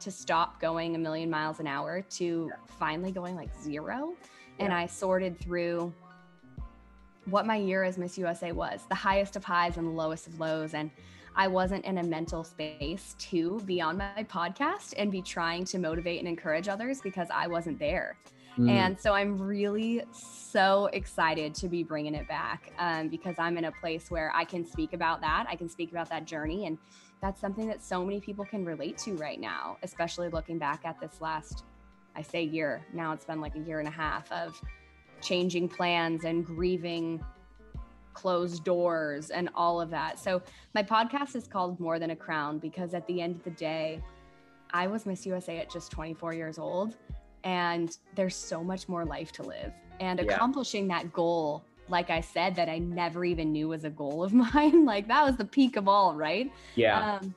to 0.00 0.10
stop 0.10 0.60
going 0.60 0.94
a 0.94 0.98
million 0.98 1.30
miles 1.30 1.58
an 1.58 1.66
hour 1.66 2.02
to 2.02 2.50
finally 2.78 3.10
going 3.10 3.34
like 3.34 3.48
zero. 3.62 4.14
Yeah. 4.58 4.66
And 4.66 4.74
I 4.74 4.86
sorted 4.86 5.38
through 5.38 5.94
what 7.26 7.46
my 7.46 7.56
year 7.56 7.82
as 7.84 7.98
Miss 7.98 8.16
USA 8.18 8.52
was 8.52 8.82
the 8.88 8.94
highest 8.94 9.36
of 9.36 9.44
highs 9.44 9.76
and 9.76 9.86
the 9.86 9.92
lowest 9.92 10.26
of 10.26 10.40
lows. 10.40 10.74
And 10.74 10.90
I 11.34 11.48
wasn't 11.48 11.84
in 11.84 11.98
a 11.98 12.02
mental 12.02 12.44
space 12.44 13.14
to 13.18 13.60
be 13.66 13.80
on 13.80 13.98
my 13.98 14.24
podcast 14.28 14.94
and 14.96 15.12
be 15.12 15.20
trying 15.20 15.64
to 15.66 15.78
motivate 15.78 16.18
and 16.18 16.28
encourage 16.28 16.66
others 16.68 17.00
because 17.02 17.28
I 17.30 17.46
wasn't 17.46 17.78
there. 17.78 18.16
Mm. 18.58 18.70
And 18.70 19.00
so 19.00 19.12
I'm 19.12 19.38
really 19.38 20.02
so 20.12 20.88
excited 20.94 21.54
to 21.56 21.68
be 21.68 21.82
bringing 21.82 22.14
it 22.14 22.26
back 22.26 22.72
um, 22.78 23.08
because 23.08 23.34
I'm 23.38 23.58
in 23.58 23.66
a 23.66 23.72
place 23.72 24.10
where 24.10 24.32
I 24.34 24.44
can 24.44 24.64
speak 24.64 24.94
about 24.94 25.20
that. 25.20 25.44
I 25.48 25.56
can 25.56 25.68
speak 25.68 25.90
about 25.90 26.08
that 26.08 26.24
journey. 26.24 26.66
And 26.66 26.78
that's 27.20 27.40
something 27.40 27.66
that 27.68 27.82
so 27.82 28.02
many 28.02 28.20
people 28.20 28.44
can 28.44 28.64
relate 28.64 28.96
to 28.98 29.14
right 29.16 29.38
now, 29.38 29.76
especially 29.82 30.28
looking 30.28 30.58
back 30.58 30.86
at 30.86 30.98
this 31.00 31.20
last, 31.20 31.64
I 32.14 32.22
say 32.22 32.42
year. 32.42 32.86
Now 32.94 33.12
it's 33.12 33.26
been 33.26 33.42
like 33.42 33.54
a 33.56 33.60
year 33.60 33.78
and 33.78 33.88
a 33.88 33.92
half 33.92 34.30
of 34.32 34.58
changing 35.26 35.68
plans 35.68 36.24
and 36.24 36.44
grieving 36.44 37.24
closed 38.14 38.64
doors 38.64 39.30
and 39.30 39.50
all 39.54 39.80
of 39.80 39.90
that. 39.90 40.18
So 40.18 40.40
my 40.74 40.82
podcast 40.82 41.36
is 41.36 41.46
called 41.46 41.78
More 41.78 41.98
Than 41.98 42.10
a 42.10 42.16
Crown 42.16 42.58
because 42.58 42.94
at 42.94 43.06
the 43.06 43.20
end 43.20 43.36
of 43.36 43.44
the 43.44 43.50
day, 43.50 44.02
I 44.72 44.86
was 44.86 45.04
Miss 45.04 45.26
USA 45.26 45.58
at 45.58 45.70
just 45.70 45.90
24 45.90 46.32
years 46.32 46.58
old 46.58 46.96
and 47.44 47.96
there's 48.14 48.34
so 48.34 48.64
much 48.64 48.88
more 48.88 49.04
life 49.04 49.32
to 49.32 49.42
live. 49.42 49.72
And 50.00 50.18
yeah. 50.18 50.34
accomplishing 50.34 50.88
that 50.88 51.12
goal, 51.12 51.64
like 51.88 52.10
I 52.10 52.20
said, 52.20 52.54
that 52.56 52.68
I 52.68 52.78
never 52.78 53.24
even 53.24 53.52
knew 53.52 53.68
was 53.68 53.84
a 53.84 53.90
goal 53.90 54.24
of 54.24 54.32
mine, 54.54 54.84
like 54.84 55.08
that 55.08 55.24
was 55.24 55.36
the 55.36 55.44
peak 55.44 55.76
of 55.76 55.88
all, 55.88 56.14
right? 56.14 56.50
Yeah. 56.74 57.18
Um, 57.18 57.34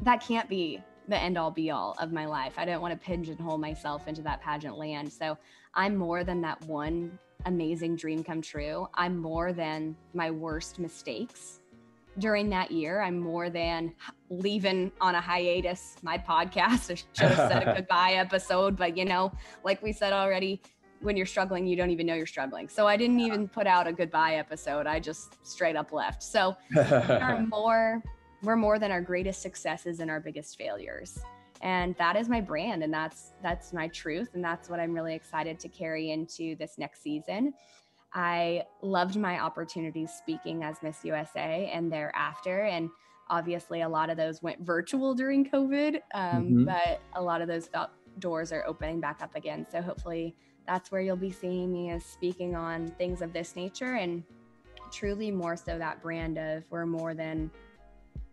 that 0.00 0.20
can't 0.20 0.48
be 0.48 0.80
the 1.08 1.16
end 1.16 1.38
all 1.38 1.50
be 1.50 1.70
all 1.70 1.94
of 1.98 2.12
my 2.12 2.26
life. 2.26 2.54
I 2.56 2.64
don't 2.64 2.80
want 2.80 2.92
to 2.92 3.06
pigeonhole 3.06 3.58
myself 3.58 4.08
into 4.08 4.22
that 4.22 4.40
pageant 4.42 4.76
land. 4.76 5.12
So 5.12 5.38
I'm 5.74 5.96
more 5.96 6.24
than 6.24 6.40
that 6.42 6.62
one 6.64 7.18
amazing 7.44 7.96
dream 7.96 8.24
come 8.24 8.42
true. 8.42 8.88
I'm 8.94 9.16
more 9.16 9.52
than 9.52 9.96
my 10.14 10.30
worst 10.30 10.78
mistakes 10.78 11.60
during 12.18 12.48
that 12.50 12.70
year. 12.70 13.02
I'm 13.02 13.18
more 13.18 13.50
than 13.50 13.94
leaving 14.30 14.90
on 15.00 15.14
a 15.14 15.20
hiatus 15.20 15.96
my 16.02 16.18
podcast. 16.18 16.90
I 16.90 16.94
should 16.94 17.36
have 17.36 17.52
said 17.52 17.68
a 17.68 17.74
goodbye 17.76 18.12
episode, 18.12 18.76
but 18.76 18.96
you 18.96 19.04
know, 19.04 19.32
like 19.64 19.82
we 19.82 19.92
said 19.92 20.12
already, 20.12 20.60
when 21.00 21.16
you're 21.16 21.26
struggling, 21.26 21.66
you 21.66 21.76
don't 21.76 21.90
even 21.90 22.06
know 22.06 22.14
you're 22.14 22.26
struggling. 22.26 22.68
So 22.68 22.86
I 22.86 22.96
didn't 22.96 23.20
even 23.20 23.48
put 23.48 23.66
out 23.66 23.86
a 23.86 23.92
goodbye 23.92 24.36
episode. 24.36 24.86
I 24.86 24.98
just 24.98 25.36
straight 25.46 25.76
up 25.76 25.92
left. 25.92 26.22
So 26.22 26.56
we're 26.74 27.46
more 27.48 28.02
we're 28.42 28.56
more 28.56 28.78
than 28.78 28.90
our 28.90 29.00
greatest 29.00 29.42
successes 29.42 30.00
and 30.00 30.10
our 30.10 30.20
biggest 30.20 30.56
failures. 30.58 31.18
And 31.62 31.96
that 31.98 32.16
is 32.16 32.28
my 32.28 32.40
brand 32.40 32.82
and 32.82 32.92
that's 32.92 33.32
that's 33.42 33.72
my 33.72 33.88
truth 33.88 34.30
and 34.34 34.44
that's 34.44 34.68
what 34.68 34.78
i'm 34.78 34.92
really 34.92 35.14
excited 35.14 35.58
to 35.60 35.68
carry 35.68 36.10
into 36.10 36.54
this 36.56 36.76
next 36.76 37.02
season. 37.02 37.54
I 38.12 38.64
loved 38.82 39.16
my 39.16 39.40
opportunities 39.40 40.10
speaking 40.10 40.62
as 40.62 40.76
miss 40.82 41.02
usa 41.02 41.70
and 41.72 41.90
thereafter 41.90 42.64
and 42.64 42.90
obviously 43.30 43.80
a 43.80 43.88
lot 43.88 44.10
of 44.10 44.18
those 44.18 44.42
went 44.42 44.60
virtual 44.60 45.14
during 45.14 45.48
covid 45.48 45.96
um, 46.14 46.44
mm-hmm. 46.44 46.64
but 46.64 47.00
a 47.14 47.22
lot 47.22 47.40
of 47.40 47.48
those 47.48 47.70
doors 48.18 48.52
are 48.52 48.64
opening 48.66 49.00
back 49.00 49.22
up 49.22 49.34
again. 49.34 49.66
So 49.70 49.82
hopefully 49.82 50.34
that's 50.66 50.90
where 50.90 51.00
you'll 51.00 51.16
be 51.16 51.30
seeing 51.30 51.72
me 51.72 51.90
as 51.90 52.04
speaking 52.04 52.54
on 52.54 52.88
things 52.98 53.22
of 53.22 53.32
this 53.32 53.56
nature 53.56 53.94
and 53.94 54.22
truly 54.90 55.30
more 55.30 55.56
so 55.56 55.78
that 55.78 56.02
brand 56.02 56.38
of 56.38 56.64
we're 56.70 56.86
more 56.86 57.14
than 57.14 57.50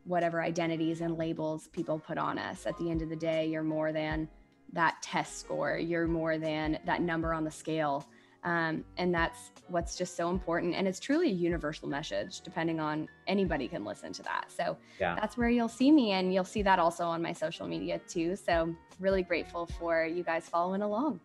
whatever 0.06 0.42
identities 0.42 1.02
and 1.02 1.18
labels 1.18 1.68
people 1.68 2.00
put 2.00 2.18
on 2.18 2.38
us. 2.38 2.66
At 2.66 2.78
the 2.78 2.90
end 2.90 3.02
of 3.02 3.10
the 3.10 3.16
day, 3.16 3.48
you're 3.48 3.64
more 3.64 3.92
than 3.92 4.28
that 4.74 5.02
test 5.02 5.40
score, 5.40 5.78
you're 5.78 6.08
more 6.08 6.38
than 6.38 6.80
that 6.86 7.02
number 7.02 7.34
on 7.34 7.44
the 7.44 7.52
scale. 7.52 8.06
Um, 8.44 8.84
and 8.98 9.14
that's 9.14 9.52
what's 9.68 9.96
just 9.96 10.18
so 10.18 10.30
important. 10.30 10.76
And 10.76 10.88
it's 10.88 11.00
truly 11.00 11.30
a 11.30 11.34
universal 11.34 11.88
message, 11.88 12.42
depending 12.42 12.80
on 12.80 13.08
anybody 13.28 13.68
can 13.68 13.86
listen 13.86 14.12
to 14.14 14.24
that. 14.24 14.52
So 14.52 14.76
yeah. 15.00 15.16
that's 15.16 15.38
where 15.38 15.50
you'll 15.50 15.70
see 15.70 15.92
me. 15.92 16.12
And 16.12 16.34
you'll 16.34 16.44
see 16.44 16.62
that 16.64 16.78
also 16.80 17.06
on 17.06 17.22
my 17.22 17.32
social 17.32 17.68
media 17.68 18.02
too. 18.08 18.36
So 18.36 18.76
really 19.00 19.24
grateful 19.24 19.66
for 19.66 20.06
you 20.06 20.24
guys 20.24 20.50
following 20.50 20.82
along. 20.82 21.22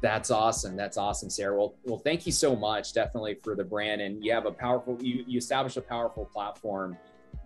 That's 0.00 0.30
awesome. 0.30 0.74
That's 0.74 0.96
awesome, 0.96 1.28
Sarah. 1.28 1.56
Well, 1.56 1.74
well, 1.84 1.98
thank 1.98 2.24
you 2.24 2.32
so 2.32 2.56
much, 2.56 2.94
definitely 2.94 3.38
for 3.42 3.54
the 3.54 3.64
brand. 3.64 4.00
And 4.00 4.24
you 4.24 4.32
have 4.32 4.46
a 4.46 4.50
powerful, 4.50 4.98
you, 5.00 5.24
you 5.28 5.38
establish 5.38 5.76
a 5.76 5.82
powerful 5.82 6.24
platform. 6.24 6.96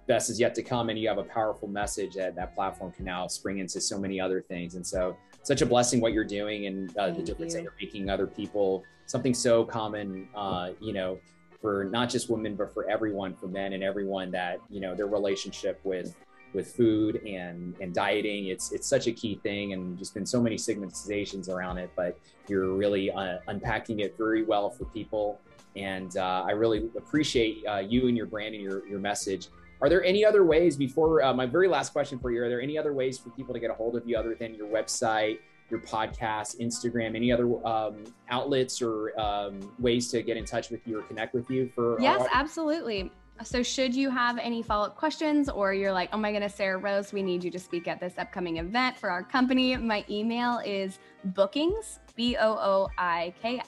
Best 0.07 0.31
is 0.31 0.39
yet 0.39 0.55
to 0.55 0.63
come, 0.63 0.89
and 0.89 0.99
you 0.99 1.09
have 1.09 1.19
a 1.19 1.25
powerful 1.25 1.69
message 1.69 2.15
that 2.15 2.37
that 2.37 2.55
platform 2.55 2.93
can 2.93 3.05
now 3.05 3.27
spring 3.27 3.59
into 3.59 3.81
so 3.81 3.99
many 3.99 4.21
other 4.21 4.41
things. 4.41 4.77
And 4.77 4.87
so, 4.87 5.17
such 5.43 5.63
a 5.63 5.67
blessing 5.67 6.01
what 6.01 6.13
you're 6.13 6.25
doing 6.25 6.67
and 6.67 6.97
uh, 6.97 7.11
the 7.11 7.23
difference 7.23 7.55
you. 7.55 7.59
that 7.59 7.63
you're 7.65 7.75
making 7.81 8.09
other 8.09 8.27
people 8.27 8.85
something 9.07 9.35
so 9.35 9.65
common, 9.65 10.29
uh, 10.35 10.71
you 10.81 10.93
know, 10.93 11.19
for 11.61 11.85
not 11.85 12.11
just 12.11 12.29
women, 12.29 12.55
but 12.55 12.73
for 12.73 12.89
everyone, 12.91 13.35
for 13.35 13.47
men 13.47 13.73
and 13.73 13.83
everyone 13.83 14.31
that, 14.33 14.61
you 14.69 14.81
know, 14.81 14.95
their 14.95 15.07
relationship 15.07 15.81
with 15.85 16.15
with 16.53 16.75
food 16.75 17.17
and 17.27 17.75
and 17.81 17.93
dieting 17.93 18.47
it's 18.47 18.73
it's 18.73 18.87
such 18.87 19.09
a 19.09 19.13
key 19.13 19.39
thing 19.43 19.73
and 19.73 19.99
just 19.99 20.15
been 20.15 20.25
so 20.25 20.41
many 20.41 20.57
stigmatizations 20.57 21.49
around 21.49 21.77
it 21.77 21.91
but 21.97 22.19
you're 22.49 22.73
really 22.73 23.11
uh, 23.11 23.39
unpacking 23.49 24.01
it 24.01 24.17
very 24.17 24.43
well 24.43 24.71
for 24.71 24.85
people 24.87 25.39
and 25.75 26.17
uh, 26.17 26.45
i 26.47 26.53
really 26.53 26.89
appreciate 26.97 27.63
uh, 27.67 27.79
you 27.79 28.09
and 28.09 28.17
your 28.17 28.27
brand 28.27 28.55
and 28.55 28.63
your, 28.63 28.87
your 28.89 29.01
message 29.01 29.49
are 29.81 29.89
there 29.89 30.05
any 30.05 30.25
other 30.25 30.45
ways 30.45 30.77
before 30.77 31.23
uh, 31.23 31.33
my 31.33 31.47
very 31.47 31.69
last 31.69 31.93
question 31.93 32.19
for 32.19 32.31
you 32.31 32.43
are 32.43 32.49
there 32.49 32.61
any 32.61 32.79
other 32.79 32.93
ways 32.93 33.19
for 33.19 33.31
people 33.31 33.55
to 33.55 33.61
get 33.61 33.71
a 33.71 33.75
hold 33.75 33.97
of 33.97 34.09
you 34.09 34.17
other 34.17 34.35
than 34.35 34.55
your 34.55 34.69
website 34.69 35.39
your 35.71 35.81
podcast, 35.81 36.61
Instagram, 36.61 37.17
any 37.17 37.33
other 37.33 37.67
um, 37.67 38.05
outlets 38.31 38.81
or 38.81 39.19
um, 39.19 39.59
ways 39.79 40.11
to 40.11 40.23
get 40.23 40.37
in 40.37 40.45
touch 40.45 40.71
with 40.71 40.87
you 40.87 40.99
or 40.99 41.03
connect 41.03 41.35
with 41.35 41.51
you 41.51 41.71
for? 41.75 42.01
Yes, 42.01 42.27
absolutely. 42.33 43.11
So, 43.45 43.63
should 43.63 43.95
you 43.95 44.09
have 44.09 44.39
any 44.39 44.63
follow 44.63 44.87
up 44.87 44.97
questions 44.97 45.51
or 45.51 45.75
you're 45.75 45.93
like, 45.93 46.09
oh 46.13 46.17
my 46.17 46.33
goodness, 46.33 46.55
Sarah 46.55 46.79
Rose, 46.79 47.13
we 47.13 47.23
need 47.23 47.45
you 47.45 47.51
to 47.51 47.59
speak 47.59 47.87
at 47.87 48.01
this 48.01 48.15
upcoming 48.17 48.57
event 48.57 48.97
for 48.97 49.11
our 49.11 49.23
company, 49.23 49.77
my 49.77 50.05
email 50.09 50.61
is 50.65 50.99
bookings, 51.25 51.99
B 52.15 52.37
O 52.41 52.53
O 52.53 52.89
I 52.97 53.35
K, 53.43 53.61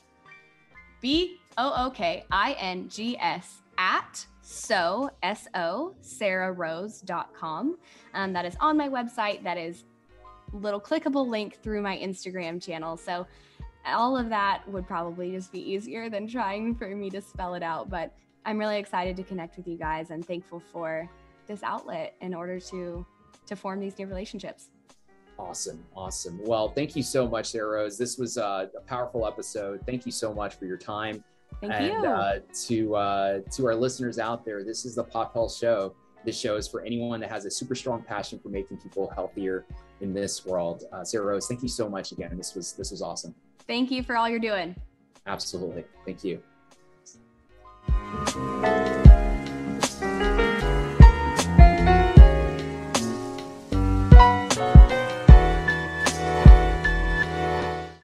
B 1.02 1.38
O 1.58 1.86
O 1.86 1.90
K 1.90 2.24
I 2.30 2.52
N 2.52 2.88
G 2.88 3.18
S 3.18 3.60
at 3.78 4.26
so 4.42 5.10
so 5.44 5.94
sarahrose.com 6.02 7.78
um, 8.14 8.32
that 8.32 8.44
is 8.44 8.56
on 8.60 8.76
my 8.76 8.88
website 8.88 9.42
that 9.42 9.56
is 9.56 9.84
little 10.52 10.80
clickable 10.80 11.26
link 11.26 11.58
through 11.62 11.82
my 11.82 11.96
Instagram 11.96 12.62
channel. 12.62 12.96
So 12.96 13.26
all 13.86 14.16
of 14.16 14.28
that 14.28 14.68
would 14.68 14.86
probably 14.86 15.30
just 15.30 15.52
be 15.52 15.60
easier 15.70 16.10
than 16.10 16.26
trying 16.26 16.74
for 16.74 16.88
me 16.94 17.10
to 17.10 17.20
spell 17.20 17.54
it 17.54 17.62
out. 17.62 17.88
But 17.88 18.14
I'm 18.44 18.58
really 18.58 18.78
excited 18.78 19.16
to 19.16 19.22
connect 19.22 19.56
with 19.56 19.66
you 19.66 19.76
guys 19.76 20.10
and 20.10 20.24
thankful 20.24 20.62
for 20.72 21.08
this 21.46 21.62
outlet 21.62 22.14
in 22.20 22.34
order 22.34 22.60
to 22.60 23.06
to 23.46 23.56
form 23.56 23.80
these 23.80 23.98
new 23.98 24.06
relationships. 24.06 24.68
Awesome, 25.38 25.84
awesome. 25.96 26.40
Well, 26.44 26.68
thank 26.68 26.96
you 26.96 27.02
so 27.02 27.26
much, 27.26 27.52
Sarah 27.52 27.68
Rose. 27.68 27.96
This 27.96 28.18
was 28.18 28.36
uh, 28.36 28.66
a 28.76 28.80
powerful 28.80 29.26
episode. 29.26 29.80
Thank 29.86 30.04
you 30.04 30.12
so 30.12 30.34
much 30.34 30.56
for 30.56 30.66
your 30.66 30.76
time. 30.76 31.22
Thank 31.61 31.72
and, 31.74 31.87
you. 31.87 32.06
Uh, 32.06 32.40
to 32.66 32.94
uh, 32.96 33.40
to 33.52 33.66
our 33.66 33.74
listeners 33.74 34.18
out 34.18 34.44
there, 34.44 34.62
this 34.64 34.84
is 34.84 34.94
the 34.94 35.04
Pop 35.04 35.32
Health 35.32 35.54
Show. 35.54 35.94
This 36.24 36.38
show 36.38 36.56
is 36.56 36.68
for 36.68 36.82
anyone 36.82 37.20
that 37.20 37.30
has 37.30 37.44
a 37.46 37.50
super 37.50 37.74
strong 37.74 38.02
passion 38.02 38.38
for 38.38 38.48
making 38.48 38.78
people 38.78 39.11
healthier 39.14 39.66
in 40.00 40.12
this 40.12 40.44
world. 40.44 40.84
Uh, 40.92 41.04
Sarah 41.04 41.26
Rose, 41.26 41.46
thank 41.46 41.62
you 41.62 41.68
so 41.68 41.88
much 41.88 42.12
again. 42.12 42.37
This 42.37 42.54
was 42.54 42.72
this 42.72 42.90
was 42.90 43.02
awesome. 43.02 43.34
Thank 43.66 43.90
you 43.90 44.02
for 44.02 44.16
all 44.16 44.28
you're 44.28 44.38
doing. 44.38 44.74
Absolutely. 45.26 45.84
Thank 46.04 46.24
you. 46.24 46.42